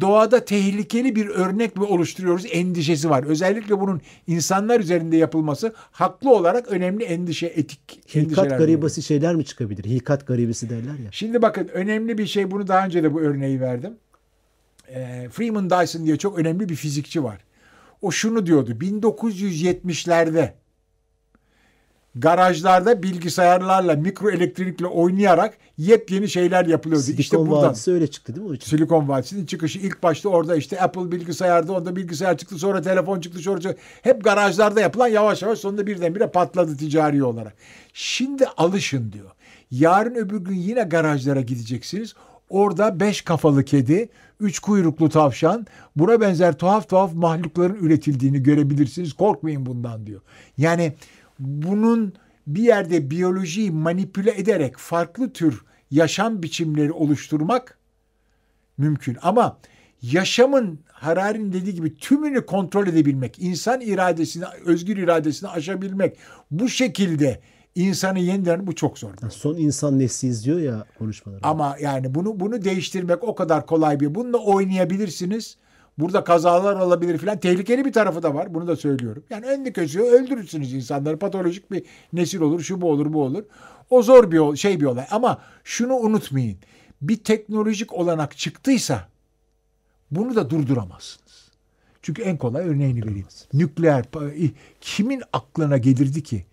doğada 0.00 0.44
tehlikeli 0.44 1.16
bir 1.16 1.26
örnek 1.26 1.76
mi 1.76 1.84
oluşturuyoruz 1.84 2.46
endişesi 2.50 3.10
var. 3.10 3.24
Özellikle 3.24 3.80
bunun 3.80 4.00
insanlar 4.26 4.80
üzerinde 4.80 5.16
yapılması 5.16 5.72
haklı 5.76 6.30
olarak 6.30 6.68
önemli 6.68 7.04
endişe, 7.04 7.46
etik. 7.46 8.00
Hilkat 8.14 8.58
garibası 8.58 9.02
şeyler 9.02 9.34
mi 9.34 9.44
çıkabilir? 9.44 9.84
Hilkat 9.84 10.26
garibesi 10.26 10.70
derler 10.70 10.98
ya. 11.04 11.12
Şimdi 11.12 11.42
bakın 11.42 11.68
önemli 11.68 12.18
bir 12.18 12.26
şey 12.26 12.50
bunu 12.50 12.68
daha 12.68 12.86
önce 12.86 13.02
de 13.02 13.14
bu 13.14 13.20
örneği 13.20 13.60
verdim. 13.60 13.96
Ee, 14.88 15.28
Freeman 15.32 15.70
Dyson 15.70 16.06
diye 16.06 16.16
çok 16.16 16.38
önemli 16.38 16.68
bir 16.68 16.76
fizikçi 16.76 17.24
var. 17.24 17.38
O 18.02 18.10
şunu 18.10 18.46
diyordu 18.46 18.70
1970'lerde 18.70 20.52
garajlarda 22.14 23.02
bilgisayarlarla 23.02 23.94
mikro 23.94 24.30
elektrikle 24.30 24.86
oynayarak 24.86 25.58
yepyeni 25.78 26.28
şeyler 26.28 26.66
yapılıyordu. 26.66 27.04
Silikon 27.04 27.20
işte 27.20 27.38
buradan. 27.38 27.68
Vadisi 27.68 27.92
öyle 27.92 28.06
çıktı 28.06 28.34
değil 28.34 28.46
mi? 28.46 28.50
o 28.50 28.54
için? 28.54 28.70
Silikon 28.70 29.08
Vadisi'nin 29.08 29.46
çıkışı 29.46 29.78
ilk 29.78 30.02
başta 30.02 30.28
orada 30.28 30.56
işte 30.56 30.80
Apple 30.80 31.12
bilgisayarda 31.12 31.72
onda 31.72 31.96
bilgisayar 31.96 32.38
çıktı 32.38 32.58
sonra 32.58 32.82
telefon 32.82 33.20
çıktı 33.20 33.38
sonra 33.38 33.74
hep 34.02 34.24
garajlarda 34.24 34.80
yapılan 34.80 35.08
yavaş 35.08 35.42
yavaş 35.42 35.58
sonunda 35.58 35.86
birdenbire 35.86 36.26
patladı 36.26 36.76
ticari 36.76 37.24
olarak. 37.24 37.54
Şimdi 37.92 38.46
alışın 38.46 39.12
diyor. 39.12 39.30
Yarın 39.70 40.14
öbür 40.14 40.38
gün 40.38 40.54
yine 40.56 40.82
garajlara 40.82 41.40
gideceksiniz. 41.40 42.14
Orada 42.48 43.00
beş 43.00 43.22
kafalı 43.22 43.64
kedi, 43.64 44.08
üç 44.40 44.58
kuyruklu 44.58 45.08
tavşan, 45.08 45.66
buna 45.96 46.20
benzer 46.20 46.58
tuhaf 46.58 46.88
tuhaf 46.88 47.14
mahlukların 47.14 47.74
üretildiğini 47.74 48.42
görebilirsiniz. 48.42 49.12
Korkmayın 49.12 49.66
bundan 49.66 50.06
diyor. 50.06 50.20
Yani 50.58 50.92
bunun 51.38 52.14
bir 52.46 52.62
yerde 52.62 53.10
biyolojiyi 53.10 53.70
manipüle 53.70 54.40
ederek 54.40 54.78
farklı 54.78 55.32
tür 55.32 55.64
yaşam 55.90 56.42
biçimleri 56.42 56.92
oluşturmak 56.92 57.78
mümkün. 58.78 59.16
Ama 59.22 59.58
yaşamın 60.02 60.80
Harari'nin 60.86 61.52
dediği 61.52 61.74
gibi 61.74 61.96
tümünü 61.96 62.46
kontrol 62.46 62.86
edebilmek, 62.86 63.38
insan 63.38 63.80
iradesini, 63.80 64.44
özgür 64.64 64.96
iradesini 64.96 65.50
aşabilmek, 65.50 66.16
bu 66.50 66.68
şekilde 66.68 67.40
insanı 67.74 68.18
yeniden 68.18 68.66
bu 68.66 68.74
çok 68.74 68.98
zor. 68.98 69.10
Son 69.30 69.56
insan 69.56 69.98
nesliyiz 69.98 70.44
diyor 70.44 70.58
ya 70.58 70.86
konuşmaları. 70.98 71.40
Ama 71.42 71.76
yani 71.80 72.14
bunu 72.14 72.40
bunu 72.40 72.64
değiştirmek 72.64 73.24
o 73.24 73.34
kadar 73.34 73.66
kolay 73.66 74.00
bir. 74.00 74.14
Bununla 74.14 74.38
oynayabilirsiniz. 74.38 75.56
Burada 75.98 76.24
kazalar 76.24 76.76
olabilir 76.76 77.18
filan. 77.18 77.38
Tehlikeli 77.38 77.84
bir 77.84 77.92
tarafı 77.92 78.22
da 78.22 78.34
var. 78.34 78.54
Bunu 78.54 78.66
da 78.66 78.76
söylüyorum. 78.76 79.24
Yani 79.30 79.46
önlü 79.46 79.72
közü 79.72 80.00
öldürürsünüz 80.00 80.74
insanları. 80.74 81.18
Patolojik 81.18 81.70
bir 81.70 81.84
nesil 82.12 82.40
olur. 82.40 82.60
Şu 82.60 82.80
bu 82.80 82.90
olur 82.90 83.12
bu 83.12 83.22
olur. 83.22 83.44
O 83.90 84.02
zor 84.02 84.30
bir 84.30 84.56
şey 84.56 84.80
bir 84.80 84.86
olay. 84.86 85.06
Ama 85.10 85.38
şunu 85.64 85.94
unutmayın. 85.94 86.58
Bir 87.02 87.16
teknolojik 87.16 87.92
olanak 87.92 88.38
çıktıysa 88.38 89.08
bunu 90.10 90.36
da 90.36 90.50
durduramazsınız. 90.50 91.50
Çünkü 92.02 92.22
en 92.22 92.36
kolay 92.36 92.68
örneğini 92.68 93.06
vereyim. 93.06 93.26
Nükleer 93.52 94.04
kimin 94.80 95.22
aklına 95.32 95.78
gelirdi 95.78 96.22
ki 96.22 96.44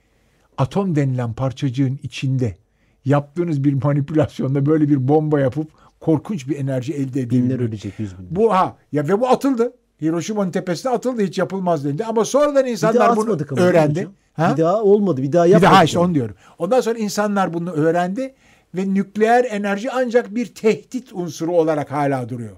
atom 0.58 0.96
denilen 0.96 1.34
parçacığın 1.34 2.00
içinde 2.04 2.58
yaptığınız 3.06 3.64
bir 3.64 3.84
manipülasyonda 3.84 4.66
böyle 4.66 4.90
bir 4.90 5.08
bomba 5.08 5.40
yapıp 5.40 5.68
korkunç 6.00 6.48
bir 6.48 6.58
enerji 6.60 6.94
elde 6.94 7.22
edebilmek. 7.22 7.32
Binler 7.50 7.60
ölecek 7.68 8.00
yüz 8.00 8.18
binler. 8.18 8.36
Bu 8.36 8.54
ha 8.54 8.78
ya 8.92 9.08
ve 9.08 9.20
bu 9.22 9.28
atıldı. 9.28 9.74
Hiroşima'nın 10.02 10.52
tepesine 10.52 10.92
atıldı 10.92 11.22
hiç 11.22 11.38
yapılmaz 11.38 11.86
dedi. 11.86 12.06
Ama 12.06 12.26
sonradan 12.26 12.66
bir 12.66 12.72
insanlar 12.72 13.16
bunu 13.16 13.38
ama. 13.52 13.62
öğrendi. 13.62 14.08
Ha? 14.34 14.54
Bir 14.58 14.62
daha 14.64 14.82
olmadı. 14.84 15.22
Bir 15.24 15.32
daha 15.32 15.46
Bir 15.46 15.50
yapmadık. 15.50 15.74
daha 15.74 15.84
işte 15.84 16.00
onu 16.00 16.14
diyorum. 16.16 16.36
Ondan 16.58 16.82
sonra 16.82 17.00
insanlar 17.00 17.54
bunu 17.54 17.72
öğrendi 17.72 18.34
ve 18.76 18.94
nükleer 18.94 19.46
enerji 19.50 19.92
ancak 19.92 20.36
bir 20.36 20.46
tehdit 20.46 21.14
unsuru 21.14 21.52
olarak 21.56 21.92
hala 21.92 22.30
duruyor. 22.30 22.58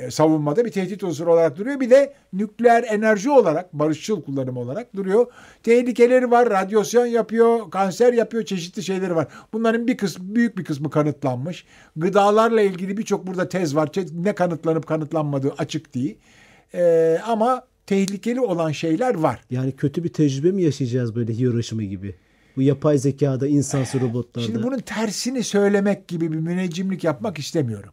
E, 0.00 0.10
savunmada 0.10 0.64
bir 0.64 0.70
tehdit 0.70 1.02
unsuru 1.02 1.32
olarak 1.32 1.56
duruyor. 1.56 1.80
Bir 1.80 1.90
de 1.90 2.12
nükleer 2.32 2.82
enerji 2.82 3.30
olarak, 3.30 3.72
barışçıl 3.72 4.22
kullanım 4.22 4.56
olarak 4.56 4.96
duruyor. 4.96 5.26
Tehlikeleri 5.62 6.30
var, 6.30 6.50
radyasyon 6.50 7.06
yapıyor, 7.06 7.70
kanser 7.70 8.12
yapıyor, 8.12 8.44
çeşitli 8.44 8.82
şeyleri 8.82 9.16
var. 9.16 9.28
Bunların 9.52 9.86
bir 9.86 9.96
kısmı, 9.96 10.34
büyük 10.34 10.58
bir 10.58 10.64
kısmı 10.64 10.90
kanıtlanmış. 10.90 11.64
Gıdalarla 11.96 12.60
ilgili 12.60 12.96
birçok 12.96 13.26
burada 13.26 13.48
tez 13.48 13.76
var. 13.76 13.90
Ne 14.12 14.34
kanıtlanıp 14.34 14.86
kanıtlanmadığı 14.86 15.54
açık 15.58 15.94
değil. 15.94 16.18
E, 16.74 17.18
ama 17.26 17.64
tehlikeli 17.86 18.40
olan 18.40 18.72
şeyler 18.72 19.14
var. 19.14 19.40
Yani 19.50 19.72
kötü 19.72 20.04
bir 20.04 20.12
tecrübe 20.12 20.50
mi 20.50 20.62
yaşayacağız 20.62 21.14
böyle 21.14 21.38
Hiroşima 21.38 21.82
gibi? 21.82 22.14
Bu 22.56 22.62
yapay 22.62 22.98
zekada, 22.98 23.48
insansı 23.48 24.00
robotlarda. 24.00 24.46
Şimdi 24.46 24.62
bunun 24.62 24.78
tersini 24.78 25.44
söylemek 25.44 26.08
gibi 26.08 26.32
bir 26.32 26.36
müneccimlik 26.36 27.04
yapmak 27.04 27.38
istemiyorum. 27.38 27.92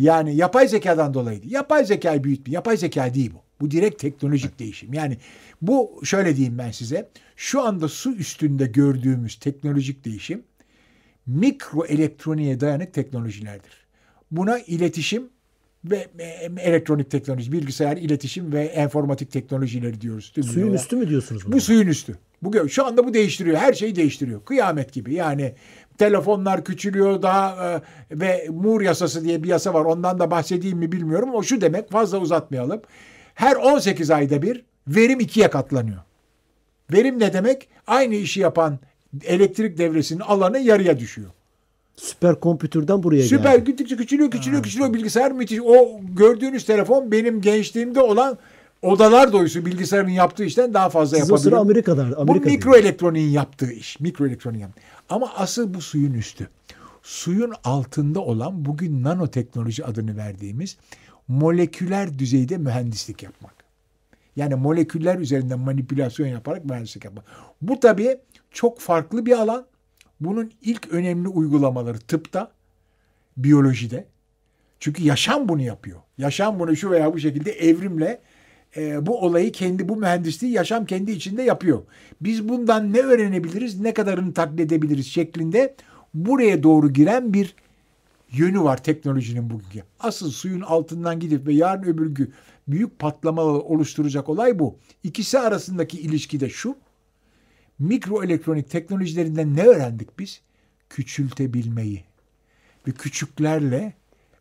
Yani 0.00 0.36
yapay 0.36 0.68
zekadan 0.68 1.14
dolayı 1.14 1.42
değil. 1.42 1.52
Yapay 1.52 1.84
zekayı 1.84 2.24
büyütme. 2.24 2.52
Yapay 2.52 2.76
zeka 2.76 3.14
değil 3.14 3.30
bu. 3.34 3.42
Bu 3.60 3.70
direkt 3.70 4.00
teknolojik 4.02 4.58
değişim. 4.58 4.94
Yani 4.94 5.16
bu 5.62 6.00
şöyle 6.04 6.36
diyeyim 6.36 6.58
ben 6.58 6.70
size. 6.70 7.08
Şu 7.36 7.62
anda 7.62 7.88
su 7.88 8.12
üstünde 8.12 8.66
gördüğümüz 8.66 9.36
teknolojik 9.36 10.04
değişim 10.04 10.42
mikro 11.26 11.84
elektroniğe 11.84 12.60
dayanık 12.60 12.94
teknolojilerdir. 12.94 13.86
Buna 14.30 14.58
iletişim 14.58 15.28
ve 15.84 16.08
e, 16.18 16.48
elektronik 16.60 17.10
teknoloji, 17.10 17.52
bilgisayar, 17.52 17.96
iletişim 17.96 18.52
ve 18.52 18.64
enformatik 18.64 19.32
teknolojileri 19.32 20.00
diyoruz. 20.00 20.32
Tüm 20.34 20.44
Suyun 20.44 20.72
üstü 20.72 20.96
mü 20.96 21.08
diyorsunuz 21.08 21.46
bunu? 21.46 21.52
Bu 21.52 21.60
suyun 21.60 21.86
üstü. 21.86 22.18
Bu 22.42 22.68
şu 22.68 22.86
anda 22.86 23.06
bu 23.06 23.14
değiştiriyor. 23.14 23.56
Her 23.56 23.72
şeyi 23.72 23.96
değiştiriyor. 23.96 24.44
Kıyamet 24.44 24.92
gibi. 24.92 25.14
Yani 25.14 25.54
telefonlar 26.00 26.64
küçülüyor 26.64 27.22
daha 27.22 27.70
e, 27.70 27.80
ve 28.10 28.46
Moore 28.50 28.84
yasası 28.84 29.24
diye 29.24 29.42
bir 29.42 29.48
yasa 29.48 29.74
var. 29.74 29.84
Ondan 29.84 30.18
da 30.18 30.30
bahsedeyim 30.30 30.78
mi 30.78 30.92
bilmiyorum. 30.92 31.30
O 31.34 31.42
şu 31.42 31.60
demek 31.60 31.90
fazla 31.90 32.18
uzatmayalım. 32.18 32.80
Her 33.34 33.56
18 33.56 34.10
ayda 34.10 34.42
bir 34.42 34.64
verim 34.88 35.20
ikiye 35.20 35.50
katlanıyor. 35.50 35.98
Verim 36.92 37.18
ne 37.18 37.32
demek? 37.32 37.68
Aynı 37.86 38.14
işi 38.14 38.40
yapan 38.40 38.78
elektrik 39.24 39.78
devresinin 39.78 40.20
alanı 40.20 40.58
yarıya 40.58 40.98
düşüyor. 40.98 41.28
Süper 41.96 42.40
kompütürden 42.40 43.02
buraya 43.02 43.22
Süper 43.22 43.54
geldi. 43.54 43.64
gittikçe 43.64 43.96
küçülüyor 43.96 44.30
küçülüyor 44.30 44.62
küçülüyor 44.62 44.94
bilgisayar 44.94 45.32
müthiş. 45.32 45.60
O 45.64 46.00
gördüğünüz 46.16 46.64
telefon 46.64 47.12
benim 47.12 47.40
gençliğimde 47.40 48.00
olan 48.00 48.38
odalar 48.82 49.32
doyusu 49.32 49.66
bilgisayarın 49.66 50.08
yaptığı 50.08 50.44
işten 50.44 50.74
daha 50.74 50.88
fazla 50.88 51.18
Siz 51.18 51.32
o 51.32 51.36
sıra. 51.36 51.58
Amerika'da. 51.58 52.10
Bu 52.10 52.20
Amerika'da. 52.20 52.50
mikro 52.52 52.76
elektroniğin 52.76 53.30
yaptığı 53.30 53.72
iş. 53.72 54.00
Mikro 54.00 54.26
elektroniğin 54.26 54.62
yaptığı. 54.62 54.80
Ama 55.10 55.34
asıl 55.34 55.74
bu 55.74 55.80
suyun 55.80 56.14
üstü. 56.14 56.48
Suyun 57.02 57.52
altında 57.64 58.20
olan 58.20 58.64
bugün 58.64 59.02
nanoteknoloji 59.02 59.84
adını 59.84 60.16
verdiğimiz 60.16 60.76
moleküler 61.28 62.18
düzeyde 62.18 62.58
mühendislik 62.58 63.22
yapmak. 63.22 63.54
Yani 64.36 64.54
moleküller 64.54 65.18
üzerinden 65.18 65.58
manipülasyon 65.58 66.26
yaparak 66.26 66.64
mühendislik 66.64 67.04
yapmak. 67.04 67.24
Bu 67.62 67.80
tabii 67.80 68.20
çok 68.50 68.80
farklı 68.80 69.26
bir 69.26 69.32
alan. 69.32 69.66
Bunun 70.20 70.52
ilk 70.62 70.88
önemli 70.88 71.28
uygulamaları 71.28 71.98
tıpta, 71.98 72.52
biyolojide. 73.36 74.06
Çünkü 74.80 75.02
yaşam 75.02 75.48
bunu 75.48 75.62
yapıyor. 75.62 76.00
Yaşam 76.18 76.60
bunu 76.60 76.76
şu 76.76 76.90
veya 76.90 77.14
bu 77.14 77.18
şekilde 77.18 77.52
evrimle 77.52 78.20
e, 78.76 79.06
bu 79.06 79.20
olayı 79.20 79.52
kendi 79.52 79.88
bu 79.88 79.96
mühendisliği 79.96 80.52
yaşam 80.52 80.86
kendi 80.86 81.12
içinde 81.12 81.42
yapıyor. 81.42 81.82
Biz 82.20 82.48
bundan 82.48 82.92
ne 82.92 82.98
öğrenebiliriz, 82.98 83.80
ne 83.80 83.94
kadarını 83.94 84.34
taklit 84.34 84.60
edebiliriz 84.60 85.06
şeklinde 85.06 85.74
buraya 86.14 86.62
doğru 86.62 86.92
giren 86.92 87.34
bir 87.34 87.54
yönü 88.32 88.60
var 88.60 88.82
teknolojinin 88.82 89.50
bugünkü. 89.50 89.82
Asıl 90.00 90.30
suyun 90.30 90.60
altından 90.60 91.20
gidip 91.20 91.46
ve 91.46 91.52
yarın 91.52 91.82
öbür 91.82 92.06
gün 92.06 92.32
büyük 92.68 92.98
patlamalar 92.98 93.60
oluşturacak 93.60 94.28
olay 94.28 94.58
bu. 94.58 94.76
İkisi 95.02 95.38
arasındaki 95.38 96.00
ilişki 96.00 96.40
de 96.40 96.48
şu. 96.48 96.76
Mikroelektronik 97.78 98.70
teknolojilerinden 98.70 99.56
ne 99.56 99.62
öğrendik 99.62 100.18
biz? 100.18 100.40
Küçültebilmeyi. 100.90 102.04
Ve 102.86 102.90
küçüklerle 102.90 103.92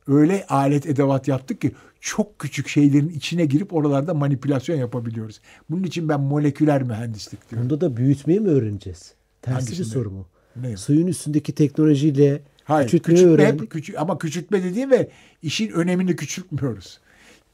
öyle 0.09 0.45
alet 0.47 0.85
edevat 0.85 1.27
yaptık 1.27 1.61
ki 1.61 1.71
çok 1.99 2.39
küçük 2.39 2.67
şeylerin 2.67 3.09
içine 3.09 3.45
girip 3.45 3.73
oralarda 3.73 4.13
manipülasyon 4.13 4.77
yapabiliyoruz. 4.77 5.41
Bunun 5.69 5.83
için 5.83 6.09
ben 6.09 6.21
moleküler 6.21 6.83
mühendislik 6.83 7.51
diyorum. 7.51 7.69
Bunda 7.69 7.81
da 7.81 7.97
büyütmeyi 7.97 8.39
mi 8.39 8.49
öğreneceğiz? 8.49 9.13
Tersi 9.41 9.57
bir 9.57 9.61
Hangisinde? 9.65 9.87
soru 9.87 10.11
mu? 10.11 10.25
Ne? 10.55 10.77
Suyun 10.77 11.07
üstündeki 11.07 11.51
teknolojiyle 11.55 12.41
Hayır, 12.63 12.87
küçültmeyi 12.87 13.15
küçültme 13.17 13.43
öğrendik. 13.43 13.61
hep 13.61 13.71
küçük 13.71 13.97
ama 13.97 14.17
küçültme 14.17 14.63
dediğim 14.63 14.91
ve 14.91 15.09
işin 15.41 15.69
önemini 15.71 16.15
küçültmüyoruz. 16.15 16.99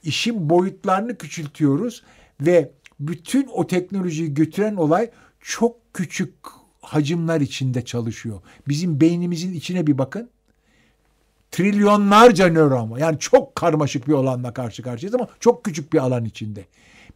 İşin 0.04 0.50
boyutlarını 0.50 1.18
küçültüyoruz 1.18 2.04
ve 2.42 2.72
bütün 3.00 3.48
o 3.54 3.68
teknolojiyi 3.68 4.34
götüren 4.34 4.76
olay 4.76 5.10
çok 5.40 5.94
küçük 5.94 6.34
hacimler 6.82 7.42
içinde 7.42 7.82
çalışıyor. 7.86 8.42
Bizim 8.68 9.02
beynimizin 9.02 9.54
içine 9.54 9.88
bir 9.88 9.98
bakın. 9.98 10.30
Trilyonlarca 11.56 12.48
nöron 12.48 12.92
var. 12.92 12.98
Yani 12.98 13.20
çok 13.20 13.56
karmaşık 13.56 14.08
bir 14.08 14.14
alanla 14.14 14.54
karşı 14.54 14.84
karşıyayız 14.84 15.16
ama 15.16 15.28
çok 15.40 15.64
küçük 15.64 15.94
bir 15.94 15.98
alan 15.98 16.26
içinde. 16.26 16.66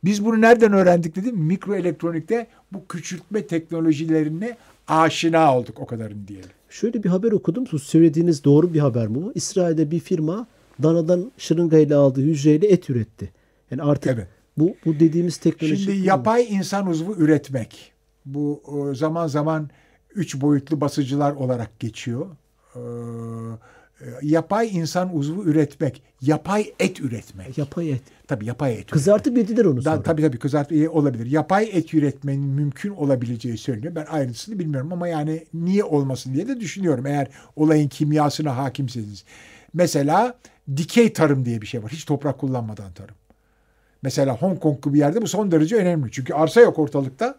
Biz 0.04 0.26
bunu 0.26 0.42
nereden 0.42 0.74
öğrendik 0.74 1.16
dedim? 1.16 1.38
Mikroelektronikte 1.38 2.48
bu 2.74 2.88
küçültme 2.88 3.48
teknolojilerine 3.48 4.58
aşina 4.88 5.58
olduk 5.58 5.80
o 5.80 5.86
kadarını 5.86 6.28
diyelim. 6.28 6.50
Şöyle 6.70 7.04
bir 7.04 7.10
haber 7.10 7.32
okudum. 7.32 7.66
Bu 7.72 7.80
söylediğiniz 7.80 8.44
doğru 8.44 8.74
bir 8.74 8.80
haber 8.80 9.08
mi? 9.08 9.32
İsrail'de 9.36 9.92
bir 9.92 10.00
firma 10.00 10.48
danadan 10.84 11.32
şırıngayla 11.38 12.00
aldığı 12.00 12.22
hücreyle 12.22 12.68
et 12.68 12.90
üretti. 12.90 13.32
Yani 13.72 13.82
artık 13.82 14.12
Evet. 14.14 14.28
bu 14.58 14.76
bu 14.86 15.00
dediğimiz 15.00 15.38
teknoloji 15.38 15.84
Şimdi 15.84 15.98
yapay 15.98 16.48
insan 16.50 16.88
uzvu 16.88 17.16
üretmek 17.16 17.92
bu 18.26 18.62
e, 18.92 18.96
zaman 18.96 19.28
zaman 19.28 19.70
üç 20.16 20.42
boyutlu 20.42 20.82
basıcılar 20.82 21.32
olarak 21.32 21.80
geçiyor. 21.80 22.26
Ee, 22.76 22.80
yapay 24.22 24.78
insan 24.78 25.16
uzvu 25.18 25.44
üretmek, 25.44 26.02
yapay 26.22 26.74
et 26.80 27.00
üretmek. 27.00 27.58
yapay 27.58 27.92
et. 27.92 28.02
Tabii 28.28 28.46
yapay 28.46 28.74
et. 28.74 28.92
Kızartıp 28.92 29.38
yediler 29.38 29.66
onu 29.66 29.78
Da, 29.78 29.82
sonra. 29.82 30.04
tabii 30.04 30.22
tabii 30.22 30.40
kızartma 30.40 30.78
iyi 30.78 30.90
olabilir. 30.90 31.26
Yapay 31.26 31.70
et 31.74 31.94
üretmenin 31.94 32.44
mümkün 32.50 32.90
olabileceği 32.90 33.58
söyleniyor. 33.58 33.96
Ben 33.96 34.06
ayrıntısını 34.06 34.60
bilmiyorum 34.60 34.94
ama 34.94 35.08
yani 35.08 35.44
niye 35.54 35.84
olmasın 35.84 36.34
diye 36.34 36.48
de 36.48 36.60
düşünüyorum. 36.60 37.06
Eğer 37.06 37.28
olayın 37.56 37.88
kimyasına 37.88 38.58
hakimseniz. 38.58 39.24
Mesela 39.74 40.34
dikey 40.78 41.14
tarım 41.14 41.46
diye 41.46 41.62
bir 41.62 41.68
şey 41.68 41.84
var. 41.84 41.92
Hiç 41.92 42.06
toprak 42.06 42.38
kullanmadan 42.38 42.94
tarım. 42.94 43.16
Mesela 44.02 44.36
Hong 44.38 44.60
Kong 44.60 44.84
gibi 44.84 44.94
bir 44.94 45.00
yerde 45.00 45.22
bu 45.22 45.28
son 45.28 45.52
derece 45.52 45.76
önemli. 45.76 46.12
Çünkü 46.12 46.34
arsa 46.34 46.62
yok 46.62 46.80
ortalıkta. 46.80 47.36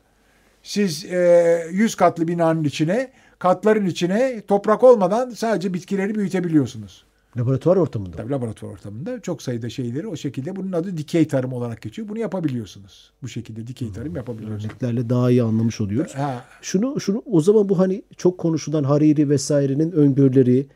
Siz 0.63 1.05
e, 1.05 1.67
100 1.73 1.95
katlı 1.95 2.29
binanın 2.29 2.65
içine, 2.65 3.11
katların 3.41 3.87
içine 3.87 4.43
toprak 4.49 4.85
olmadan 4.85 5.31
sadece 5.31 5.75
bitkileri 5.75 6.15
büyütebiliyorsunuz. 6.15 7.05
Laboratuvar 7.37 7.77
ortamında. 7.77 8.17
Tabii 8.17 8.33
laboratuvar 8.33 8.73
ortamında 8.73 9.21
çok 9.21 9.43
sayıda 9.43 9.71
şeyleri 9.71 10.07
o 10.07 10.17
şekilde 10.17 10.57
bunun 10.57 10.73
adı 10.73 10.97
dikey 10.97 11.29
tarım 11.29 11.53
olarak 11.53 11.83
geçiyor. 11.83 12.09
Bunu 12.09 12.19
yapabiliyorsunuz. 12.19 13.13
Bu 13.23 13.29
şekilde 13.29 13.67
dikey 13.67 13.93
tarım 13.93 14.17
yapabiliyorsunuz. 14.17 14.65
Örneklerle 14.65 15.11
daha 15.11 15.31
iyi 15.31 15.43
anlamış 15.43 15.81
oluyoruz. 15.81 16.15
Ha, 16.15 16.45
Şunu 16.63 17.01
şunu 17.01 17.23
o 17.27 17.41
zaman 17.41 17.69
bu 17.69 17.79
hani 17.79 18.03
çok 18.17 18.39
konuşulan 18.39 18.85
Hariri 18.85 19.29
vesairenin 19.29 19.93
öngörüleri 19.93 20.67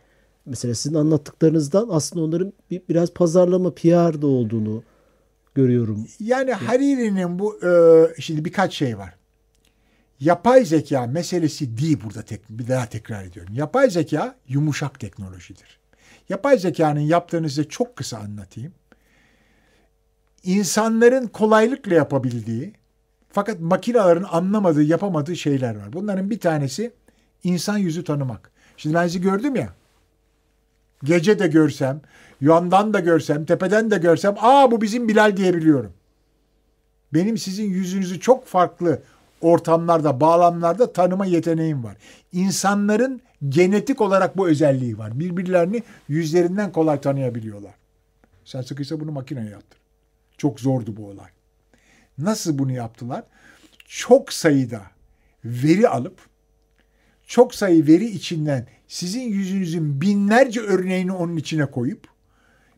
mesela 0.46 0.74
sizin 0.74 0.96
anlattıklarınızdan 0.96 1.88
aslında 1.90 2.24
onların 2.24 2.52
bir, 2.70 2.82
biraz 2.88 3.14
pazarlama 3.14 3.74
PR 3.74 4.22
da 4.22 4.26
olduğunu 4.26 4.82
görüyorum. 5.54 6.06
yani 6.20 6.52
Hariri'nin 6.52 7.38
bu 7.38 7.66
e, 7.66 7.70
şimdi 8.20 8.44
birkaç 8.44 8.74
şey 8.74 8.98
var. 8.98 9.14
Yapay 10.24 10.64
zeka 10.64 11.06
meselesi 11.06 11.78
değil 11.78 11.98
burada 12.04 12.22
tek, 12.22 12.50
bir 12.50 12.68
daha 12.68 12.86
tekrar 12.86 13.24
ediyorum. 13.24 13.54
Yapay 13.54 13.90
zeka 13.90 14.36
yumuşak 14.48 15.00
teknolojidir. 15.00 15.80
Yapay 16.28 16.58
zekanın 16.58 17.00
yaptığını 17.00 17.68
çok 17.68 17.96
kısa 17.96 18.18
anlatayım. 18.18 18.72
İnsanların 20.42 21.26
kolaylıkla 21.26 21.94
yapabildiği 21.94 22.72
fakat 23.30 23.60
makinelerin 23.60 24.22
anlamadığı, 24.30 24.82
yapamadığı 24.82 25.36
şeyler 25.36 25.76
var. 25.76 25.92
Bunların 25.92 26.30
bir 26.30 26.40
tanesi 26.40 26.92
insan 27.44 27.78
yüzü 27.78 28.04
tanımak. 28.04 28.50
Şimdi 28.76 28.94
ben 28.94 29.06
sizi 29.06 29.20
gördüm 29.20 29.56
ya. 29.56 29.68
Gece 31.04 31.38
de 31.38 31.46
görsem, 31.46 32.00
yandan 32.40 32.94
da 32.94 33.00
görsem, 33.00 33.44
tepeden 33.44 33.90
de 33.90 33.98
görsem, 33.98 34.34
aa 34.38 34.70
bu 34.70 34.80
bizim 34.80 35.08
Bilal 35.08 35.36
diyebiliyorum. 35.36 35.92
Benim 37.14 37.38
sizin 37.38 37.64
yüzünüzü 37.64 38.20
çok 38.20 38.46
farklı 38.46 39.02
ortamlarda, 39.40 40.20
bağlamlarda 40.20 40.92
tanıma 40.92 41.26
yeteneğim 41.26 41.84
var. 41.84 41.96
İnsanların 42.32 43.20
genetik 43.48 44.00
olarak 44.00 44.36
bu 44.36 44.48
özelliği 44.48 44.98
var. 44.98 45.20
Birbirlerini 45.20 45.82
yüzlerinden 46.08 46.72
kolay 46.72 47.00
tanıyabiliyorlar. 47.00 47.74
Sen 48.44 48.62
sıkıysa 48.62 49.00
bunu 49.00 49.12
makineye 49.12 49.50
yaptır. 49.50 49.80
Çok 50.38 50.60
zordu 50.60 50.96
bu 50.96 51.06
olay. 51.06 51.28
Nasıl 52.18 52.58
bunu 52.58 52.72
yaptılar? 52.72 53.22
Çok 53.88 54.32
sayıda 54.32 54.82
veri 55.44 55.88
alıp 55.88 56.18
çok 57.26 57.54
sayı 57.54 57.86
veri 57.86 58.04
içinden 58.04 58.66
sizin 58.88 59.20
yüzünüzün 59.22 60.00
binlerce 60.00 60.60
örneğini 60.60 61.12
onun 61.12 61.36
içine 61.36 61.66
koyup 61.66 62.08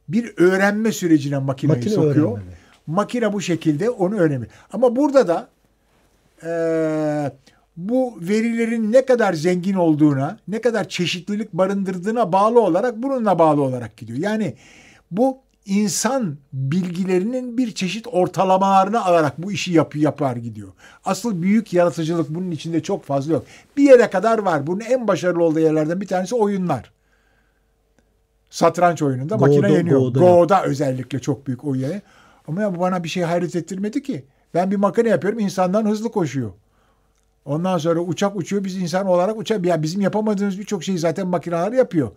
bir 0.09 0.35
öğrenme 0.37 0.92
sürecine 0.92 1.38
makineyi 1.38 1.77
Makine 1.77 1.92
sokuyor. 1.95 2.33
öğrenmeli. 2.33 2.57
Makine 2.87 3.33
bu 3.33 3.40
şekilde 3.40 3.90
onu 3.90 4.14
öğrenir. 4.16 4.49
Ama 4.73 4.97
burada 4.97 5.29
da 5.29 5.49
eee, 6.42 7.33
bu 7.77 8.14
verilerin 8.20 8.92
ne 8.92 9.05
kadar 9.07 9.33
zengin 9.33 9.75
olduğuna, 9.75 10.38
ne 10.49 10.61
kadar 10.61 10.88
çeşitlilik 10.88 11.53
barındırdığına 11.53 12.33
bağlı 12.33 12.61
olarak 12.61 13.03
bununla 13.03 13.38
bağlı 13.38 13.62
olarak 13.62 13.96
gidiyor. 13.96 14.18
Yani 14.18 14.55
bu 15.11 15.38
insan 15.66 16.37
bilgilerinin 16.53 17.59
bir 17.59 17.75
çeşit 17.75 18.07
ortalamalarını 18.12 19.05
alarak 19.05 19.38
bu 19.38 19.53
işi 19.53 19.72
yap, 19.72 19.96
yapar 19.96 20.37
gidiyor. 20.37 20.68
Asıl 21.05 21.42
büyük 21.42 21.72
yaratıcılık 21.72 22.31
bunun 22.31 22.51
içinde 22.51 22.83
çok 22.83 23.05
fazla 23.05 23.33
yok. 23.33 23.44
Bir 23.77 23.83
yere 23.83 24.11
kadar 24.11 24.38
var. 24.38 24.66
Bunun 24.66 24.81
en 24.81 25.09
başarılı 25.09 25.44
olduğu 25.44 25.61
yerlerden 25.61 26.01
bir 26.01 26.07
tanesi 26.07 26.35
oyunlar. 26.35 26.92
Satranç 28.51 29.03
oyununda 29.03 29.35
Go'da- 29.35 29.46
makine 29.46 29.72
yeniyor. 29.72 30.01
Go'da 30.01 30.18
Go'da, 30.18 30.64
özellikle 30.64 31.18
çok 31.18 31.46
büyük 31.46 31.64
oyun. 31.64 31.83
yani. 31.83 32.03
Ama 32.49 32.62
ya 32.62 32.75
bu 32.77 32.81
bana 32.81 33.05
bir 33.05 33.09
şey 33.09 33.22
hayret 33.22 33.57
ettirmedi 33.57 34.03
ki. 34.03 34.25
Ben 34.57 34.71
bir 34.71 34.77
makine 34.77 35.09
yapıyorum 35.09 35.38
insandan 35.38 35.85
hızlı 35.87 36.11
koşuyor. 36.12 36.51
Ondan 37.45 37.79
sonra 37.79 38.01
uçak 38.01 38.37
uçuyor 38.37 38.64
biz 38.64 38.77
insan 38.77 39.07
olarak 39.07 39.38
uçak. 39.38 39.66
Ya 39.66 39.83
bizim 39.83 40.01
yapamadığımız 40.01 40.59
birçok 40.59 40.85
şeyi 40.85 40.99
zaten 40.99 41.27
makineler 41.27 41.73
yapıyor. 41.73 42.11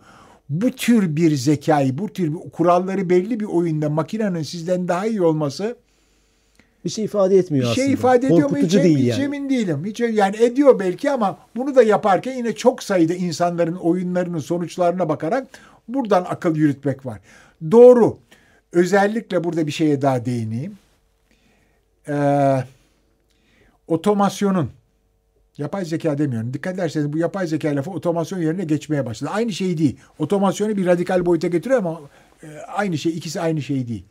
Bu 0.48 0.70
tür 0.70 1.16
bir 1.16 1.36
zekayı, 1.36 1.98
bu 1.98 2.08
tür 2.08 2.34
bir 2.34 2.50
kuralları 2.50 3.10
belli 3.10 3.40
bir 3.40 3.44
oyunda 3.44 3.90
makinenin 3.90 4.42
sizden 4.42 4.88
daha 4.88 5.06
iyi 5.06 5.22
olması 5.22 5.76
Bir 6.84 6.90
şey 6.90 7.04
ifade 7.04 7.38
etmiyor 7.38 7.64
bir 7.64 7.70
aslında. 7.70 7.84
şey 7.86 7.94
ifade 7.94 8.26
ediyor 8.26 8.38
mu 8.38 8.44
hiç, 8.44 8.50
Korkutucu 8.50 8.82
değil 8.82 8.98
hiç 8.98 9.08
yani. 9.08 9.24
emin 9.24 9.50
değilim. 9.50 9.84
Hiç, 9.84 10.00
yani 10.00 10.36
ediyor 10.36 10.78
belki 10.78 11.10
ama 11.10 11.38
bunu 11.56 11.74
da 11.76 11.82
yaparken 11.82 12.36
yine 12.36 12.54
çok 12.54 12.82
sayıda 12.82 13.14
insanların 13.14 13.76
oyunlarının 13.76 14.38
sonuçlarına 14.38 15.08
bakarak 15.08 15.46
buradan 15.88 16.26
akıl 16.28 16.56
yürütmek 16.56 17.06
var. 17.06 17.20
Doğru. 17.70 18.16
Özellikle 18.72 19.44
burada 19.44 19.66
bir 19.66 19.72
şeye 19.72 20.02
daha 20.02 20.24
değineyim. 20.24 20.72
Ee, 22.10 22.64
otomasyonun 23.86 24.70
Yapay 25.60 25.84
zeka 25.84 26.18
demiyorum. 26.18 26.54
Dikkat 26.54 26.74
ederseniz 26.74 27.12
bu 27.12 27.18
yapay 27.18 27.46
zeka 27.46 27.68
lafı 27.68 27.90
otomasyon 27.90 28.38
yerine 28.38 28.64
geçmeye 28.64 29.06
başladı. 29.06 29.30
Aynı 29.34 29.52
şey 29.52 29.78
değil. 29.78 29.96
Otomasyonu 30.18 30.76
bir 30.76 30.86
radikal 30.86 31.26
boyuta 31.26 31.48
getiriyor 31.48 31.78
ama 31.78 32.00
e, 32.42 32.58
aynı 32.58 32.98
şey. 32.98 33.16
ikisi 33.16 33.40
aynı 33.40 33.62
şey 33.62 33.88
değil. 33.88 34.04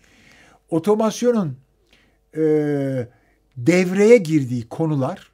Otomasyonun 0.69 1.57
e, 2.37 2.41
devreye 3.57 4.17
girdiği 4.17 4.69
konular 4.69 5.31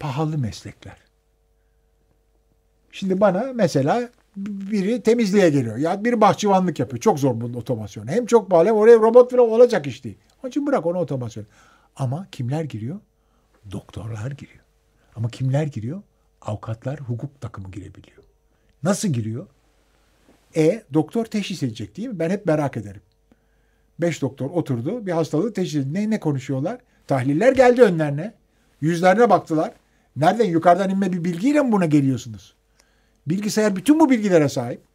pahalı 0.00 0.38
meslekler. 0.38 0.96
Şimdi 2.92 3.20
bana 3.20 3.52
mesela 3.54 4.08
biri 4.36 5.02
temizliğe 5.02 5.50
geliyor. 5.50 5.76
Ya 5.76 6.04
bir 6.04 6.20
bahçıvanlık 6.20 6.78
yapıyor. 6.78 7.00
Çok 7.00 7.18
zor 7.18 7.40
bunun 7.40 7.54
otomasyonu. 7.54 8.10
Hem 8.10 8.26
çok 8.26 8.50
pahalı 8.50 8.68
hem 8.68 8.74
oraya 8.74 8.96
robot 8.96 9.30
falan 9.30 9.50
olacak 9.50 9.86
iş 9.86 10.04
değil. 10.04 10.18
Onun 10.42 10.50
için 10.50 10.66
bırak 10.66 10.86
onu 10.86 10.98
otomasyon. 10.98 11.46
Ama 11.96 12.26
kimler 12.32 12.64
giriyor? 12.64 13.00
Doktorlar 13.70 14.30
giriyor. 14.30 14.64
Ama 15.16 15.28
kimler 15.28 15.66
giriyor? 15.66 16.02
Avukatlar, 16.42 17.00
hukuk 17.00 17.40
takımı 17.40 17.70
girebiliyor. 17.70 18.22
Nasıl 18.82 19.08
giriyor? 19.08 19.46
E 20.56 20.82
doktor 20.94 21.24
teşhis 21.24 21.62
edecek 21.62 21.96
değil 21.96 22.08
mi? 22.08 22.18
Ben 22.18 22.30
hep 22.30 22.46
merak 22.46 22.76
ederim. 22.76 23.02
Beş 24.00 24.22
doktor 24.22 24.50
oturdu 24.50 25.06
bir 25.06 25.12
hastalığı 25.12 25.52
teşhis 25.52 25.74
edildi. 25.74 25.94
Ne, 25.94 26.10
ne 26.10 26.20
konuşuyorlar? 26.20 26.78
Tahliller 27.06 27.52
geldi 27.52 27.82
önlerine. 27.82 28.34
Yüzlerine 28.80 29.30
baktılar. 29.30 29.72
Nereden 30.16 30.44
yukarıdan 30.44 30.90
inme 30.90 31.12
bir 31.12 31.24
bilgiyle 31.24 31.62
mi 31.62 31.72
buna 31.72 31.86
geliyorsunuz? 31.86 32.54
Bilgisayar 33.26 33.76
bütün 33.76 34.00
bu 34.00 34.10
bilgilere 34.10 34.48
sahip. 34.48 34.87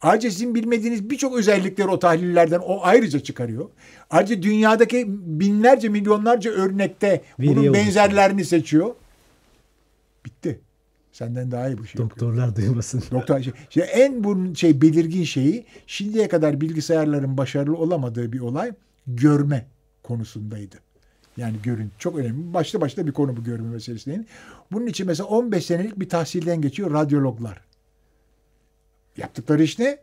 Ayrıca 0.00 0.30
sizin 0.30 0.54
bilmediğiniz 0.54 1.10
birçok 1.10 1.38
özellikleri 1.38 1.88
o 1.88 1.98
tahlillerden 1.98 2.58
o 2.58 2.80
ayrıca 2.82 3.20
çıkarıyor. 3.20 3.68
Ayrıca 4.10 4.42
dünyadaki 4.42 5.04
binlerce 5.08 5.88
milyonlarca 5.88 6.50
örnekte 6.50 7.22
Veriye 7.40 7.56
bunun 7.56 7.74
benzerlerini 7.74 8.44
seçiyor. 8.44 8.94
Bitti. 10.24 10.60
Senden 11.12 11.50
daha 11.50 11.68
iyi 11.68 11.78
bu 11.78 11.86
şey 11.86 12.00
yapıyor. 12.00 12.10
Doktorlar 12.10 12.56
duymasın. 12.56 13.02
Doktor 13.10 13.42
şey, 13.42 13.52
şey, 13.70 13.84
en 13.92 14.24
bunun 14.24 14.54
şey 14.54 14.82
belirgin 14.82 15.24
şeyi 15.24 15.64
şimdiye 15.86 16.28
kadar 16.28 16.60
bilgisayarların 16.60 17.38
başarılı 17.38 17.76
olamadığı 17.76 18.32
bir 18.32 18.40
olay 18.40 18.72
görme 19.06 19.66
konusundaydı. 20.02 20.76
Yani 21.36 21.56
görün 21.62 21.90
çok 21.98 22.18
önemli. 22.18 22.54
Başlı 22.54 22.80
başta 22.80 23.06
bir 23.06 23.12
konu 23.12 23.36
bu 23.36 23.44
görme 23.44 23.68
meselesi 23.68 24.10
değil. 24.10 24.22
Bunun 24.72 24.86
için 24.86 25.06
mesela 25.06 25.26
15 25.26 25.66
senelik 25.66 26.00
bir 26.00 26.08
tahsilden 26.08 26.62
geçiyor 26.62 26.92
radyologlar. 26.92 27.67
Yaptıkları 29.18 29.62
iş 29.62 29.78
ne? 29.78 29.98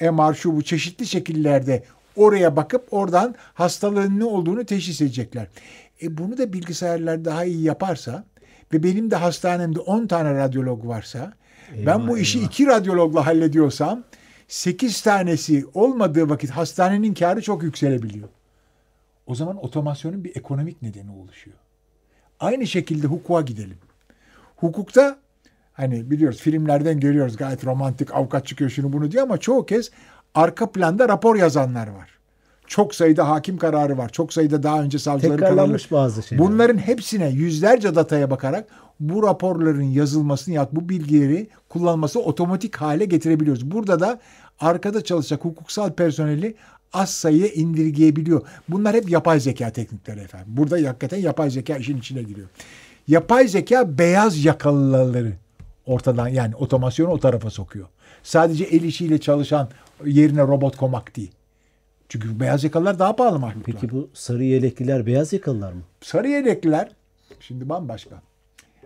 MR 0.00 0.34
şu 0.34 0.56
bu 0.56 0.62
çeşitli 0.62 1.06
şekillerde 1.06 1.84
oraya 2.16 2.56
bakıp 2.56 2.88
oradan 2.90 3.34
hastalığın 3.54 4.20
ne 4.20 4.24
olduğunu 4.24 4.64
teşhis 4.64 5.00
edecekler. 5.00 5.46
E 6.02 6.18
bunu 6.18 6.38
da 6.38 6.52
bilgisayarlar 6.52 7.24
daha 7.24 7.44
iyi 7.44 7.62
yaparsa 7.62 8.24
ve 8.72 8.82
benim 8.82 9.10
de 9.10 9.16
hastanemde 9.16 9.80
10 9.80 10.06
tane 10.06 10.34
radyolog 10.34 10.86
varsa 10.86 11.32
ben 11.72 11.98
Eyvah, 11.98 12.08
bu 12.08 12.18
işi 12.18 12.38
eyvah. 12.38 12.48
iki 12.48 12.66
radyologla 12.66 13.26
hallediyorsam 13.26 14.04
8 14.48 15.02
tanesi 15.02 15.66
olmadığı 15.74 16.28
vakit 16.30 16.50
hastanenin 16.50 17.14
karı 17.14 17.42
çok 17.42 17.62
yükselebiliyor. 17.62 18.28
O 19.26 19.34
zaman 19.34 19.64
otomasyonun 19.64 20.24
bir 20.24 20.36
ekonomik 20.36 20.82
nedeni 20.82 21.10
oluşuyor. 21.10 21.56
Aynı 22.40 22.66
şekilde 22.66 23.06
hukuka 23.06 23.40
gidelim. 23.40 23.78
Hukukta 24.56 25.18
hani 25.72 26.10
biliyoruz 26.10 26.40
filmlerden 26.40 27.00
görüyoruz 27.00 27.36
gayet 27.36 27.64
romantik 27.64 28.14
avukat 28.14 28.46
çıkıyor 28.46 28.70
şunu 28.70 28.92
bunu 28.92 29.10
diyor 29.10 29.22
ama 29.22 29.38
çoğu 29.38 29.66
kez 29.66 29.90
arka 30.34 30.72
planda 30.72 31.08
rapor 31.08 31.36
yazanlar 31.36 31.86
var. 31.86 32.20
Çok 32.66 32.94
sayıda 32.94 33.28
hakim 33.28 33.58
kararı 33.58 33.98
var. 33.98 34.08
Çok 34.08 34.32
sayıda 34.32 34.62
daha 34.62 34.82
önce 34.82 34.98
savcıların. 34.98 35.36
Tekrarlanmış 35.36 35.92
bazı 35.92 36.22
şeyler. 36.22 36.46
Bunların 36.46 36.78
hepsine 36.78 37.28
yüzlerce 37.28 37.94
dataya 37.94 38.30
bakarak 38.30 38.66
bu 39.00 39.22
raporların 39.22 39.82
yazılmasını 39.82 40.54
ya 40.54 40.68
bu 40.72 40.88
bilgileri 40.88 41.48
kullanması 41.68 42.20
otomatik 42.20 42.76
hale 42.76 43.04
getirebiliyoruz. 43.04 43.70
Burada 43.70 44.00
da 44.00 44.20
arkada 44.60 45.04
çalışacak 45.04 45.44
hukuksal 45.44 45.92
personeli 45.92 46.54
az 46.92 47.10
sayıya 47.10 47.48
indirgeyebiliyor. 47.48 48.42
Bunlar 48.68 48.94
hep 48.94 49.10
yapay 49.10 49.40
zeka 49.40 49.70
teknikleri 49.70 50.20
efendim. 50.20 50.46
Burada 50.56 50.88
hakikaten 50.88 51.18
yapay 51.18 51.50
zeka 51.50 51.76
işin 51.76 51.98
içine 51.98 52.22
giriyor. 52.22 52.48
Yapay 53.08 53.48
zeka 53.48 53.98
beyaz 53.98 54.44
yakalıları 54.44 55.32
ortadan 55.90 56.28
yani 56.28 56.56
otomasyonu 56.56 57.10
o 57.10 57.18
tarafa 57.20 57.50
sokuyor. 57.50 57.86
Sadece 58.22 58.64
el 58.64 58.82
işiyle 58.82 59.20
çalışan 59.20 59.68
yerine 60.04 60.42
robot 60.42 60.76
komak 60.76 61.16
değil. 61.16 61.30
Çünkü 62.08 62.40
beyaz 62.40 62.64
yakalılar 62.64 62.98
daha 62.98 63.16
pahalı 63.16 63.38
mahluklar. 63.38 63.64
Peki 63.74 63.90
bu 63.90 64.10
sarı 64.14 64.44
yelekliler 64.44 65.06
beyaz 65.06 65.32
yakalılar 65.32 65.72
mı? 65.72 65.82
Sarı 66.00 66.28
yelekliler 66.28 66.88
şimdi 67.40 67.68
bambaşka. 67.68 68.22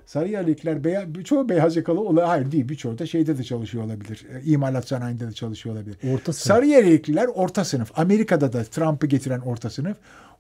Sarı 0.07 0.29
yelekliler 0.29 0.85
beyaz, 0.85 1.05
çoğu 1.25 1.49
beyaz 1.49 1.77
yakalı 1.77 2.01
olay 2.01 2.25
hayır 2.25 2.53
değil 2.53 2.69
birçoğu 2.69 2.99
da 2.99 3.07
şeyde 3.07 3.39
de 3.39 3.45
çalışıyor 3.45 3.85
olabilir. 3.85 4.27
E, 4.35 4.43
İmalat 4.45 4.89
sanayinde 4.89 5.29
de 5.29 5.33
çalışıyor 5.33 5.75
olabilir. 5.75 5.97
Orta 6.13 6.33
sınıf. 6.33 6.57
Sarı 6.57 6.67
yelekliler 6.67 7.27
orta 7.27 7.65
sınıf. 7.65 7.99
Amerika'da 7.99 8.53
da 8.53 8.65
Trump'ı 8.65 9.07
getiren 9.07 9.41
orta 9.41 9.71
sınıf. 9.71 9.97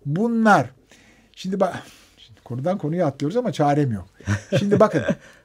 Bunlar 0.06 0.70
şimdi 1.32 1.60
bak 1.60 1.82
şimdi 2.18 2.40
konudan 2.40 2.78
konuya 2.78 3.06
atlıyoruz 3.06 3.36
ama 3.36 3.52
çarem 3.52 3.92
yok. 3.92 4.06
Şimdi 4.58 4.80
bakın 4.80 5.02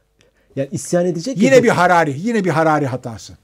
Yani 0.56 0.70
isyan 0.72 1.06
edecek 1.06 1.38
Yine 1.38 1.56
ya- 1.56 1.64
bir 1.64 1.70
Harari, 1.70 2.16
yine 2.20 2.44
bir 2.44 2.50
Harari 2.50 2.88
hatası. 2.88 3.38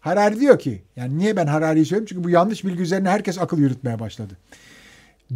Harari 0.00 0.40
diyor 0.40 0.58
ki, 0.58 0.82
yani 0.96 1.18
niye 1.18 1.36
ben 1.36 1.46
Harari'yi 1.46 1.84
söylüyorum? 1.84 2.06
Çünkü 2.08 2.24
bu 2.24 2.30
yanlış 2.30 2.64
bilgi 2.64 2.82
üzerine 2.82 3.08
herkes 3.08 3.38
akıl 3.38 3.58
yürütmeye 3.58 3.98
başladı. 3.98 4.36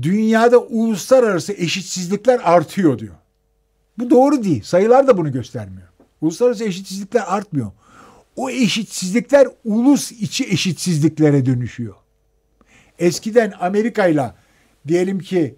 Dünyada 0.03 0.59
uluslararası 0.59 1.53
eşitsizlikler 1.53 2.41
artıyor 2.45 2.99
diyor. 2.99 3.15
Bu 3.99 4.11
doğru 4.11 4.45
değil. 4.45 4.63
Sayılar 4.63 5.07
da 5.07 5.17
bunu 5.19 5.33
göstermiyor. 5.33 5.89
Uluslararası 6.21 6.65
eşitsizlikler 6.65 7.25
artmıyor. 7.27 7.71
O 8.37 8.51
eşitsizlikler 8.51 9.49
ulus 9.65 10.13
içi 10.13 10.45
eşitsizliklere 10.45 11.47
dönüşüyor. 11.47 11.95
Eskiden 12.99 13.53
Amerika 13.61 14.07
ile 14.07 14.31
diyelim 14.89 15.19
ki 15.19 15.55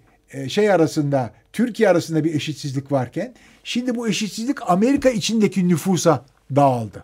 şey 0.47 0.71
arasında 0.71 1.33
Türkiye 1.53 1.89
arasında 1.89 2.23
bir 2.23 2.35
eşitsizlik 2.35 2.91
varken 2.91 3.33
şimdi 3.63 3.95
bu 3.95 4.07
eşitsizlik 4.07 4.71
Amerika 4.71 5.09
içindeki 5.09 5.67
nüfusa 5.67 6.25
dağıldı. 6.55 7.03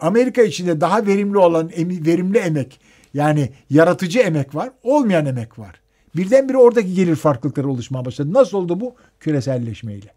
Amerika 0.00 0.42
içinde 0.42 0.80
daha 0.80 1.06
verimli 1.06 1.38
olan 1.38 1.70
verimli 1.78 2.38
emek 2.38 2.80
yani 3.14 3.52
yaratıcı 3.70 4.18
emek 4.18 4.54
var, 4.54 4.70
olmayan 4.82 5.26
emek 5.26 5.58
var. 5.58 5.80
Birdenbire 6.16 6.56
oradaki 6.56 6.94
gelir 6.94 7.16
farklılıkları 7.16 7.68
oluşmaya 7.68 8.04
başladı. 8.04 8.32
Nasıl 8.32 8.58
oldu 8.58 8.80
bu? 8.80 8.94
Küreselleşmeyle. 9.20 10.12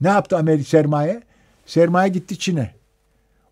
Ne 0.00 0.08
yaptı 0.08 0.36
Amerika 0.36 0.64
sermaye? 0.64 1.22
Sermaye 1.66 2.08
gitti 2.08 2.38
Çin'e. 2.38 2.74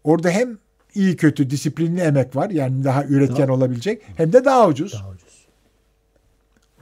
Orada 0.04 0.30
hem 0.30 0.58
iyi 0.94 1.16
kötü 1.16 1.50
disiplinli 1.50 2.00
emek 2.00 2.36
var 2.36 2.50
yani 2.50 2.84
daha 2.84 3.04
üretken 3.04 3.48
olabilecek 3.48 4.02
hem 4.16 4.32
de 4.32 4.44
daha 4.44 4.68
ucuz. 4.68 4.92
Daha 4.92 5.10
ucuz. 5.10 5.27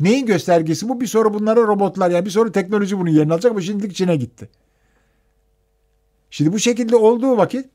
Neyin 0.00 0.26
göstergesi 0.26 0.88
bu? 0.88 1.00
Bir 1.00 1.06
sonra 1.06 1.34
bunlara 1.34 1.60
robotlar 1.60 2.10
yani 2.10 2.24
bir 2.24 2.30
sonra 2.30 2.52
teknoloji 2.52 2.98
bunun 2.98 3.10
yerini 3.10 3.32
alacak 3.32 3.52
ama 3.52 3.60
şimdilik 3.60 3.94
Çin'e 3.94 4.16
gitti. 4.16 4.48
Şimdi 6.30 6.52
bu 6.52 6.58
şekilde 6.58 6.96
olduğu 6.96 7.36
vakit 7.36 7.66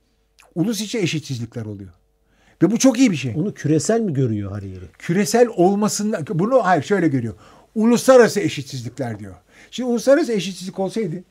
ulus 0.56 0.82
içi 0.82 1.00
eşitsizlikler 1.00 1.66
oluyor. 1.66 1.92
Ve 2.62 2.72
bu 2.72 2.80
çok 2.80 3.00
iyi 3.00 3.12
bir 3.12 3.16
şey. 3.16 3.34
Onu 3.38 3.54
küresel 3.54 4.02
mi 4.02 4.14
görüyor 4.14 4.52
Hariri? 4.52 4.86
Küresel 5.00 5.48
olmasında 5.48 6.24
bunu 6.30 6.66
hayır 6.66 6.84
şöyle 6.84 7.08
görüyor. 7.08 7.34
Uluslararası 7.76 8.40
eşitsizlikler 8.40 9.20
diyor. 9.20 9.36
Şimdi 9.72 9.90
uluslararası 9.90 10.34
eşitsizlik 10.34 10.80
olsaydı 10.80 11.24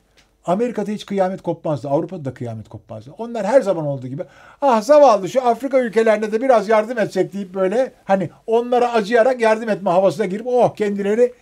Amerika'da 0.45 0.91
hiç 0.91 1.05
kıyamet 1.05 1.41
kopmazdı. 1.41 1.89
Avrupa'da 1.89 2.25
da 2.25 2.33
kıyamet 2.33 2.69
kopmazdı. 2.69 3.11
Onlar 3.17 3.45
her 3.45 3.61
zaman 3.61 3.85
olduğu 3.85 4.07
gibi 4.07 4.23
ah 4.61 4.81
zavallı 4.81 5.29
şu 5.29 5.47
Afrika 5.47 5.79
ülkelerine 5.79 6.31
de 6.31 6.41
biraz 6.41 6.69
yardım 6.69 6.99
etsek 6.99 7.33
deyip 7.33 7.53
böyle 7.53 7.91
hani 8.03 8.29
onlara 8.47 8.93
acıyarak 8.93 9.41
yardım 9.41 9.69
etme 9.69 9.89
havasına 9.89 10.25
girip 10.25 10.47
oh 10.47 10.75
kendileri 10.75 11.33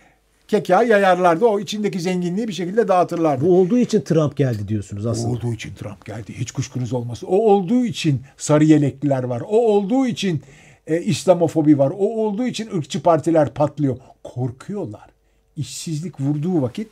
keka 0.48 0.82
yayarlardı. 0.82 1.44
O 1.44 1.60
içindeki 1.60 2.00
zenginliği 2.00 2.48
bir 2.48 2.52
şekilde 2.52 2.88
dağıtırlardı. 2.88 3.46
Bu 3.46 3.60
olduğu 3.60 3.78
için 3.78 4.00
Trump 4.00 4.36
geldi 4.36 4.68
diyorsunuz 4.68 5.06
aslında. 5.06 5.36
olduğu 5.36 5.52
için 5.52 5.74
Trump 5.74 6.04
geldi. 6.04 6.34
Hiç 6.38 6.50
kuşkunuz 6.50 6.92
olmasın. 6.92 7.26
O 7.26 7.36
olduğu 7.36 7.84
için 7.84 8.20
sarı 8.36 8.64
yelekliler 8.64 9.24
var. 9.24 9.40
O 9.40 9.56
olduğu 9.56 10.06
için 10.06 10.42
e, 10.86 11.00
İslamofobi 11.02 11.78
var. 11.78 11.90
O 11.90 12.04
olduğu 12.04 12.46
için 12.46 12.76
ırkçı 12.76 13.02
partiler 13.02 13.54
patlıyor. 13.54 13.96
Korkuyorlar. 14.24 15.10
İşsizlik 15.56 16.20
vurduğu 16.20 16.62
vakit 16.62 16.88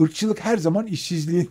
ırkçılık 0.00 0.40
her 0.40 0.56
zaman 0.56 0.86
işsizliğin 0.86 1.50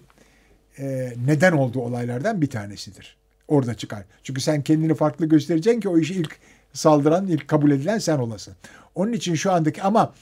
e, 0.80 1.14
neden 1.26 1.52
olduğu 1.52 1.80
olaylardan 1.80 2.42
bir 2.42 2.50
tanesidir. 2.50 3.18
Orada 3.48 3.74
çıkar. 3.74 4.04
Çünkü 4.24 4.42
sen 4.42 4.62
kendini 4.62 4.96
farklı 4.96 5.26
göstereceksin 5.26 5.82
ki 5.82 5.90
o 5.90 5.98
işi 5.98 6.14
ilk 6.14 6.40
saldıran, 6.74 7.28
ilk 7.28 7.48
kabul 7.48 7.72
edilen 7.72 7.98
sen 7.98 8.18
olasın. 8.18 8.56
Onun 8.96 9.14
için 9.14 9.36
şu 9.36 9.52
andaki 9.52 9.84
ama 9.84 10.14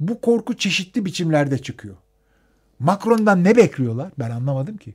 bu 0.00 0.20
korku 0.20 0.56
çeşitli 0.56 1.04
biçimlerde 1.04 1.58
çıkıyor. 1.58 1.96
Macron'dan 2.78 3.44
ne 3.44 3.56
bekliyorlar? 3.56 4.12
Ben 4.18 4.30
anlamadım 4.30 4.76
ki. 4.76 4.94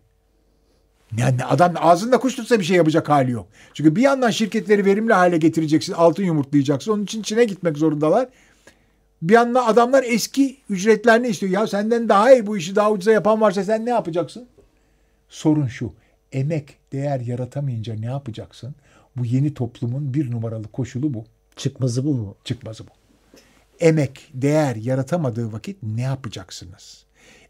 Yani 1.17 1.45
adam 1.45 1.73
ağzında 1.75 2.17
kuş 2.19 2.36
tutsa 2.36 2.60
bir 2.60 2.63
şey 2.63 2.77
yapacak 2.77 3.10
hali 3.10 3.32
yok. 3.32 3.47
Çünkü 3.73 3.95
bir 3.95 4.01
yandan 4.01 4.30
şirketleri 4.30 4.86
verimli 4.86 5.13
hale 5.13 5.38
getireceksin, 5.38 5.93
altın 5.93 6.23
yumurtlayacaksın. 6.23 6.91
Onun 6.91 7.04
için 7.04 7.21
Çin'e 7.21 7.43
gitmek 7.43 7.77
zorundalar. 7.77 8.30
Bir 9.21 9.34
yandan 9.34 9.67
adamlar 9.67 10.03
eski 10.07 10.57
ücretlerini 10.69 11.27
istiyor. 11.27 11.51
Ya 11.51 11.67
senden 11.67 12.10
daha 12.10 12.34
iyi 12.34 12.47
bu 12.47 12.57
işi 12.57 12.75
daha 12.75 12.91
ucuza 12.91 13.12
yapan 13.12 13.41
varsa 13.41 13.63
sen 13.63 13.86
ne 13.86 13.89
yapacaksın? 13.89 14.47
Sorun 15.29 15.67
şu. 15.67 15.93
Emek 16.31 16.77
değer 16.91 17.19
yaratamayınca 17.19 17.95
ne 17.95 18.05
yapacaksın? 18.05 18.75
Bu 19.15 19.25
yeni 19.25 19.53
toplumun 19.53 20.13
bir 20.13 20.31
numaralı 20.31 20.67
koşulu 20.67 21.13
bu. 21.13 21.25
Çıkmazı 21.55 22.05
bu 22.05 22.13
mu? 22.13 22.36
Çıkmazı 22.43 22.84
bu. 22.88 22.91
Emek 23.79 24.29
değer 24.34 24.75
yaratamadığı 24.75 25.53
vakit 25.53 25.77
ne 25.84 26.01
yapacaksınız? 26.01 27.05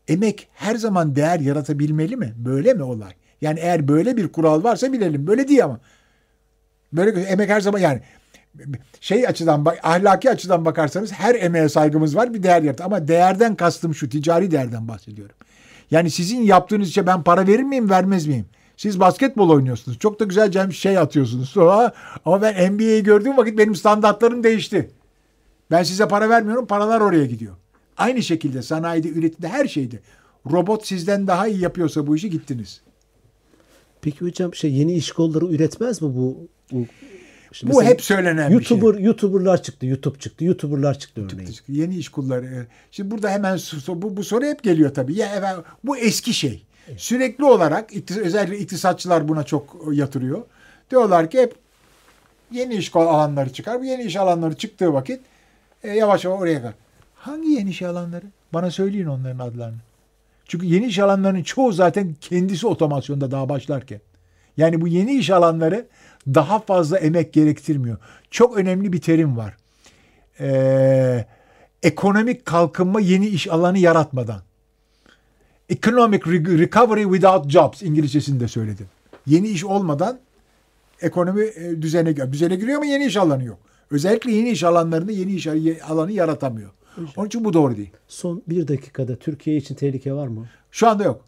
Emek 0.08 0.48
her 0.54 0.76
zaman 0.76 1.16
değer 1.16 1.40
yaratabilmeli 1.40 2.18
mi? 2.18 2.34
Böyle 2.38 2.74
mi 2.74 2.84
olay? 2.84 3.14
Yani 3.42 3.60
eğer 3.60 3.88
böyle 3.88 4.18
bir 4.18 4.28
kural 4.28 4.64
varsa 4.64 4.94
bilelim. 4.94 5.28
Böyle 5.28 5.48
değil 5.48 5.64
ama. 5.66 5.80
Böyle 6.94 7.22
emek 7.22 7.50
her 7.50 7.62
zaman 7.62 7.80
yani 7.80 8.02
şey 9.02 9.28
açıdan 9.28 9.66
bak 9.66 9.80
ahlaki 9.84 10.30
açıdan 10.30 10.66
bakarsanız 10.66 11.12
her 11.12 11.36
emeğe 11.36 11.70
saygımız 11.70 12.16
var 12.16 12.34
bir 12.34 12.44
değer 12.44 12.62
yarat. 12.62 12.82
Ama 12.82 13.08
değerden 13.08 13.56
kastım 13.56 13.96
şu 13.96 14.10
ticari 14.10 14.52
değerden 14.52 14.88
bahsediyorum. 14.88 15.36
Yani 15.92 16.12
sizin 16.12 16.42
yaptığınız 16.42 16.90
işe 16.90 17.08
ben 17.08 17.24
para 17.24 17.48
verir 17.48 17.64
miyim 17.64 17.90
vermez 17.90 18.28
miyim? 18.28 18.46
Siz 18.78 19.00
basketbol 19.00 19.50
oynuyorsunuz. 19.50 20.00
Çok 20.00 20.20
da 20.20 20.26
güzel 20.26 20.72
şey 20.72 20.98
atıyorsunuz. 20.98 21.50
Sonra, 21.54 21.94
ama 22.26 22.42
ben 22.42 22.74
NBA'yi 22.74 23.04
gördüğüm 23.04 23.38
vakit 23.38 23.58
benim 23.58 23.76
standartlarım 23.76 24.44
değişti. 24.44 24.90
Ben 25.72 25.84
size 25.84 26.08
para 26.08 26.30
vermiyorum. 26.30 26.66
Paralar 26.66 27.02
oraya 27.02 27.26
gidiyor. 27.26 27.54
Aynı 27.98 28.24
şekilde 28.24 28.62
sanayide, 28.62 29.10
üretimde, 29.10 29.48
her 29.48 29.68
şeyde. 29.68 30.00
Robot 30.52 30.88
sizden 30.88 31.28
daha 31.28 31.48
iyi 31.48 31.60
yapıyorsa 31.60 32.08
bu 32.08 32.16
işi 32.16 32.30
gittiniz. 32.30 32.82
Peki 34.02 34.26
hocam 34.26 34.56
şey 34.56 34.74
yeni 34.74 34.94
iş 34.94 35.12
kolları 35.12 35.46
üretmez 35.46 36.02
mi 36.02 36.16
bu? 36.16 36.38
Bu, 36.72 36.86
işte 37.52 37.70
bu 37.70 37.84
hep 37.84 38.02
söylenen 38.02 38.50
YouTuber, 38.50 38.94
bir 38.94 38.98
şey. 38.98 39.06
YouTuber'lar 39.06 39.64
çıktı, 39.64 39.86
YouTube 39.86 40.20
çıktı, 40.20 40.46
YouTuber'lar 40.46 41.00
çıktı 41.00 41.28
örneğin. 41.34 41.52
Çıktı, 41.52 41.72
yeni 41.72 41.96
iş 41.96 42.10
kolları. 42.10 42.68
Şimdi 42.92 43.12
burada 43.12 43.30
hemen 43.30 43.60
bu, 43.88 44.18
bu 44.18 44.24
soru 44.24 44.46
hep 44.46 44.64
geliyor 44.64 44.94
tabii. 44.94 45.16
Ya 45.16 45.36
efendim, 45.36 45.64
bu 45.84 45.98
eski 45.98 46.34
şey. 46.34 46.64
Sürekli 46.98 47.44
olarak 47.46 47.90
özellikle 48.22 48.58
iktisatçılar 48.58 49.28
buna 49.28 49.44
çok 49.44 49.82
yatırıyor. 49.92 50.42
Diyorlar 50.92 51.30
ki 51.30 51.40
hep 51.40 51.56
yeni 52.52 52.76
iş 52.76 52.96
alanları 52.96 53.54
çıkar. 53.54 53.80
Bu 53.80 53.86
yeni 53.86 54.04
iş 54.04 54.16
alanları 54.16 54.56
çıktığı 54.56 54.94
vakit 54.94 55.22
e, 55.84 55.90
yavaş 55.90 56.26
yavaş 56.26 56.42
oraya 56.42 56.62
kadar. 56.62 56.74
Hangi 57.16 57.50
yeni 57.50 57.70
iş 57.70 57.82
alanları? 57.82 58.26
Bana 58.54 58.72
söyleyin 58.72 59.06
onların 59.06 59.40
adlarını. 59.40 59.78
Çünkü 60.46 60.66
yeni 60.66 60.86
iş 60.86 61.00
alanlarının 61.00 61.44
çoğu 61.44 61.72
zaten 61.72 62.16
kendisi 62.22 62.68
otomasyonda 62.68 63.32
daha 63.32 63.50
başlarken. 63.50 64.02
Yani 64.58 64.82
bu 64.82 64.88
yeni 64.88 65.14
iş 65.14 65.30
alanları 65.30 65.88
daha 66.28 66.60
fazla 66.60 66.98
emek 66.98 67.34
gerektirmiyor. 67.34 67.98
Çok 68.32 68.58
önemli 68.58 68.94
bir 68.94 69.02
terim 69.02 69.38
var. 69.38 69.58
Ee, 70.40 71.26
ekonomik 71.84 72.46
kalkınma 72.46 73.00
yeni 73.02 73.28
iş 73.28 73.48
alanı 73.48 73.78
yaratmadan. 73.78 74.42
Economic 75.70 76.22
recovery 76.60 77.04
without 77.04 77.50
jobs 77.50 77.84
İngilizcesinde 77.84 78.48
söyledim. 78.48 78.88
Yeni 79.28 79.48
iş 79.48 79.66
olmadan 79.66 80.20
ekonomi 81.02 81.44
e, 81.44 81.82
düzene, 81.82 82.32
düzene 82.32 82.56
giriyor 82.56 82.78
ama 82.78 82.86
yeni 82.86 83.06
iş 83.06 83.18
alanı 83.18 83.44
yok. 83.44 83.60
Özellikle 83.92 84.32
yeni 84.32 84.50
iş 84.50 84.64
alanlarında 84.64 85.12
yeni 85.12 85.34
iş 85.34 85.48
alanı 85.90 86.12
yaratamıyor. 86.12 86.70
Onun 87.18 87.28
için 87.28 87.46
bu 87.46 87.54
doğru 87.54 87.78
değil. 87.78 87.92
Son 88.08 88.44
bir 88.48 88.68
dakikada 88.68 89.16
Türkiye 89.16 89.58
için 89.58 89.76
tehlike 89.76 90.14
var 90.14 90.28
mı? 90.28 90.50
Şu 90.72 90.88
anda 90.88 91.04
yok. 91.04 91.26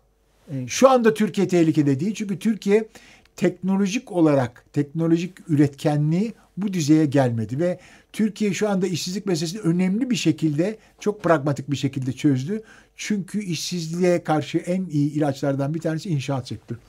Evet. 0.51 0.69
Şu 0.69 0.89
anda 0.89 1.13
Türkiye 1.13 1.47
tehlikede 1.47 1.99
değil. 1.99 2.13
Çünkü 2.13 2.39
Türkiye 2.39 2.87
teknolojik 3.35 4.11
olarak 4.11 4.65
teknolojik 4.73 5.49
üretkenliği 5.49 6.33
bu 6.57 6.73
düzeye 6.73 7.05
gelmedi 7.05 7.59
ve 7.59 7.79
Türkiye 8.13 8.53
şu 8.53 8.69
anda 8.69 8.87
işsizlik 8.87 9.25
meselesini 9.25 9.61
önemli 9.61 10.09
bir 10.09 10.15
şekilde 10.15 10.77
çok 10.99 11.23
pragmatik 11.23 11.71
bir 11.71 11.75
şekilde 11.75 12.13
çözdü. 12.13 12.61
Çünkü 12.95 13.43
işsizliğe 13.43 14.23
karşı 14.23 14.57
en 14.57 14.85
iyi 14.85 15.11
ilaçlardan 15.11 15.73
bir 15.73 15.79
tanesi 15.79 16.09
inşaat 16.09 16.47
sektörü. 16.47 16.79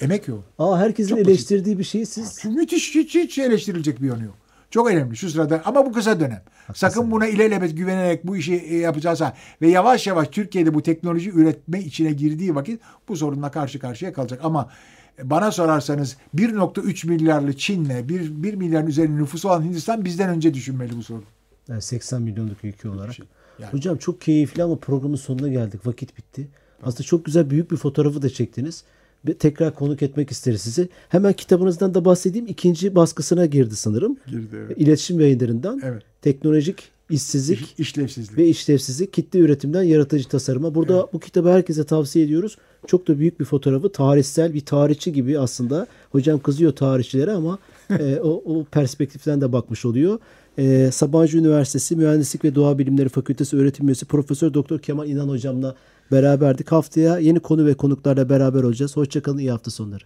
Emek 0.00 0.28
yok. 0.28 0.44
Aa 0.58 0.78
herkesin 0.78 1.08
çok 1.08 1.18
eleştirdiği 1.18 1.78
basit. 1.78 1.78
bir 1.78 1.84
şey 1.84 2.06
siz. 2.06 2.44
Müthiş 2.44 2.94
hiç, 2.94 3.14
hiç 3.14 3.38
eleştirilecek 3.38 4.02
bir 4.02 4.08
yanı 4.08 4.24
yok. 4.24 4.34
Çok 4.70 4.90
önemli 4.90 5.16
şu 5.16 5.30
sırada 5.30 5.62
ama 5.64 5.86
bu 5.86 5.92
kısa 5.92 6.20
dönem. 6.20 6.42
Haklısın. 6.66 6.88
Sakın 6.88 7.10
buna 7.10 7.26
ilelebet 7.26 7.76
güvenerek 7.76 8.26
bu 8.26 8.36
işi 8.36 8.54
e, 8.54 8.76
yapacağız. 8.76 9.20
Ve 9.62 9.68
yavaş 9.68 10.06
yavaş 10.06 10.28
Türkiye'de 10.28 10.74
bu 10.74 10.82
teknoloji 10.82 11.30
üretme 11.30 11.80
içine 11.80 12.12
girdiği 12.12 12.54
vakit 12.54 12.80
bu 13.08 13.16
sorunla 13.16 13.50
karşı 13.50 13.78
karşıya 13.78 14.12
kalacak. 14.12 14.40
Ama 14.42 14.70
bana 15.22 15.52
sorarsanız 15.52 16.16
1.3 16.36 17.08
milyarlı 17.08 17.56
Çin'le 17.56 18.08
1, 18.08 18.42
1 18.42 18.54
milyarın 18.54 18.86
üzerinde 18.86 19.22
nüfusu 19.22 19.48
olan 19.48 19.62
Hindistan 19.62 20.04
bizden 20.04 20.28
önce 20.28 20.54
düşünmeli 20.54 20.96
bu 20.96 21.02
sorun. 21.02 21.24
Yani 21.68 21.82
80 21.82 22.22
milyonluk 22.22 22.64
ülke 22.64 22.88
olarak. 22.88 23.18
Yani. 23.58 23.72
Hocam 23.72 23.96
çok 23.96 24.20
keyifli 24.20 24.62
ama 24.62 24.76
programın 24.76 25.16
sonuna 25.16 25.48
geldik. 25.48 25.86
Vakit 25.86 26.18
bitti. 26.18 26.48
Aslında 26.82 27.02
çok 27.02 27.24
güzel 27.24 27.50
büyük 27.50 27.70
bir 27.70 27.76
fotoğrafı 27.76 28.22
da 28.22 28.30
çektiniz 28.30 28.84
tekrar 29.38 29.74
konuk 29.74 30.02
etmek 30.02 30.30
isteriz 30.30 30.60
sizi. 30.60 30.88
Hemen 31.08 31.32
kitabınızdan 31.32 31.94
da 31.94 32.04
bahsedeyim. 32.04 32.46
İkinci 32.46 32.94
baskısına 32.94 33.46
girdi 33.46 33.76
sanırım. 33.76 34.16
Girdi 34.26 34.56
evet. 34.66 34.78
İletişim 34.78 35.20
yayınlarından. 35.20 35.80
Evet. 35.84 36.02
Teknolojik 36.22 36.90
işsizlik 37.10 37.60
İş, 37.60 37.78
işlevsizlik 37.78 38.38
ve 38.38 38.48
işlevsizlik 38.48 39.12
kitle 39.12 39.38
üretimden 39.38 39.82
yaratıcı 39.82 40.28
tasarıma. 40.28 40.74
Burada 40.74 40.96
evet. 40.96 41.12
bu 41.12 41.20
kitabı 41.20 41.48
herkese 41.50 41.84
tavsiye 41.84 42.24
ediyoruz. 42.24 42.56
Çok 42.86 43.08
da 43.08 43.18
büyük 43.18 43.40
bir 43.40 43.44
fotoğrafı 43.44 43.92
tarihsel 43.92 44.54
bir 44.54 44.60
tarihçi 44.60 45.12
gibi 45.12 45.38
aslında. 45.38 45.86
Hocam 46.12 46.38
kızıyor 46.38 46.72
tarihçilere 46.72 47.32
ama 47.32 47.58
e, 47.90 48.20
o, 48.20 48.42
o 48.44 48.64
perspektiften 48.64 49.40
de 49.40 49.52
bakmış 49.52 49.84
oluyor. 49.84 50.18
E, 50.60 50.90
Sabancı 50.90 51.38
Üniversitesi 51.38 51.96
Mühendislik 51.96 52.44
ve 52.44 52.54
Doğa 52.54 52.78
Bilimleri 52.78 53.08
Fakültesi 53.08 53.56
öğretim 53.56 53.86
üyesi 53.86 54.06
Profesör 54.06 54.54
Doktor 54.54 54.78
Kemal 54.78 55.08
İnan 55.08 55.28
hocamla 55.28 55.74
beraberdik. 56.12 56.72
Haftaya 56.72 57.18
yeni 57.18 57.40
konu 57.40 57.66
ve 57.66 57.74
konuklarla 57.74 58.28
beraber 58.28 58.62
olacağız. 58.62 58.96
Hoşçakalın, 58.96 59.38
iyi 59.38 59.50
hafta 59.50 59.70
sonları. 59.70 60.04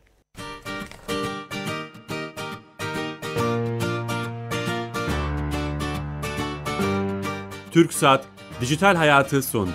Türk 7.70 7.92
Saat 7.92 8.24
Dijital 8.60 8.96
Hayatı 8.96 9.42
sondu. 9.42 9.72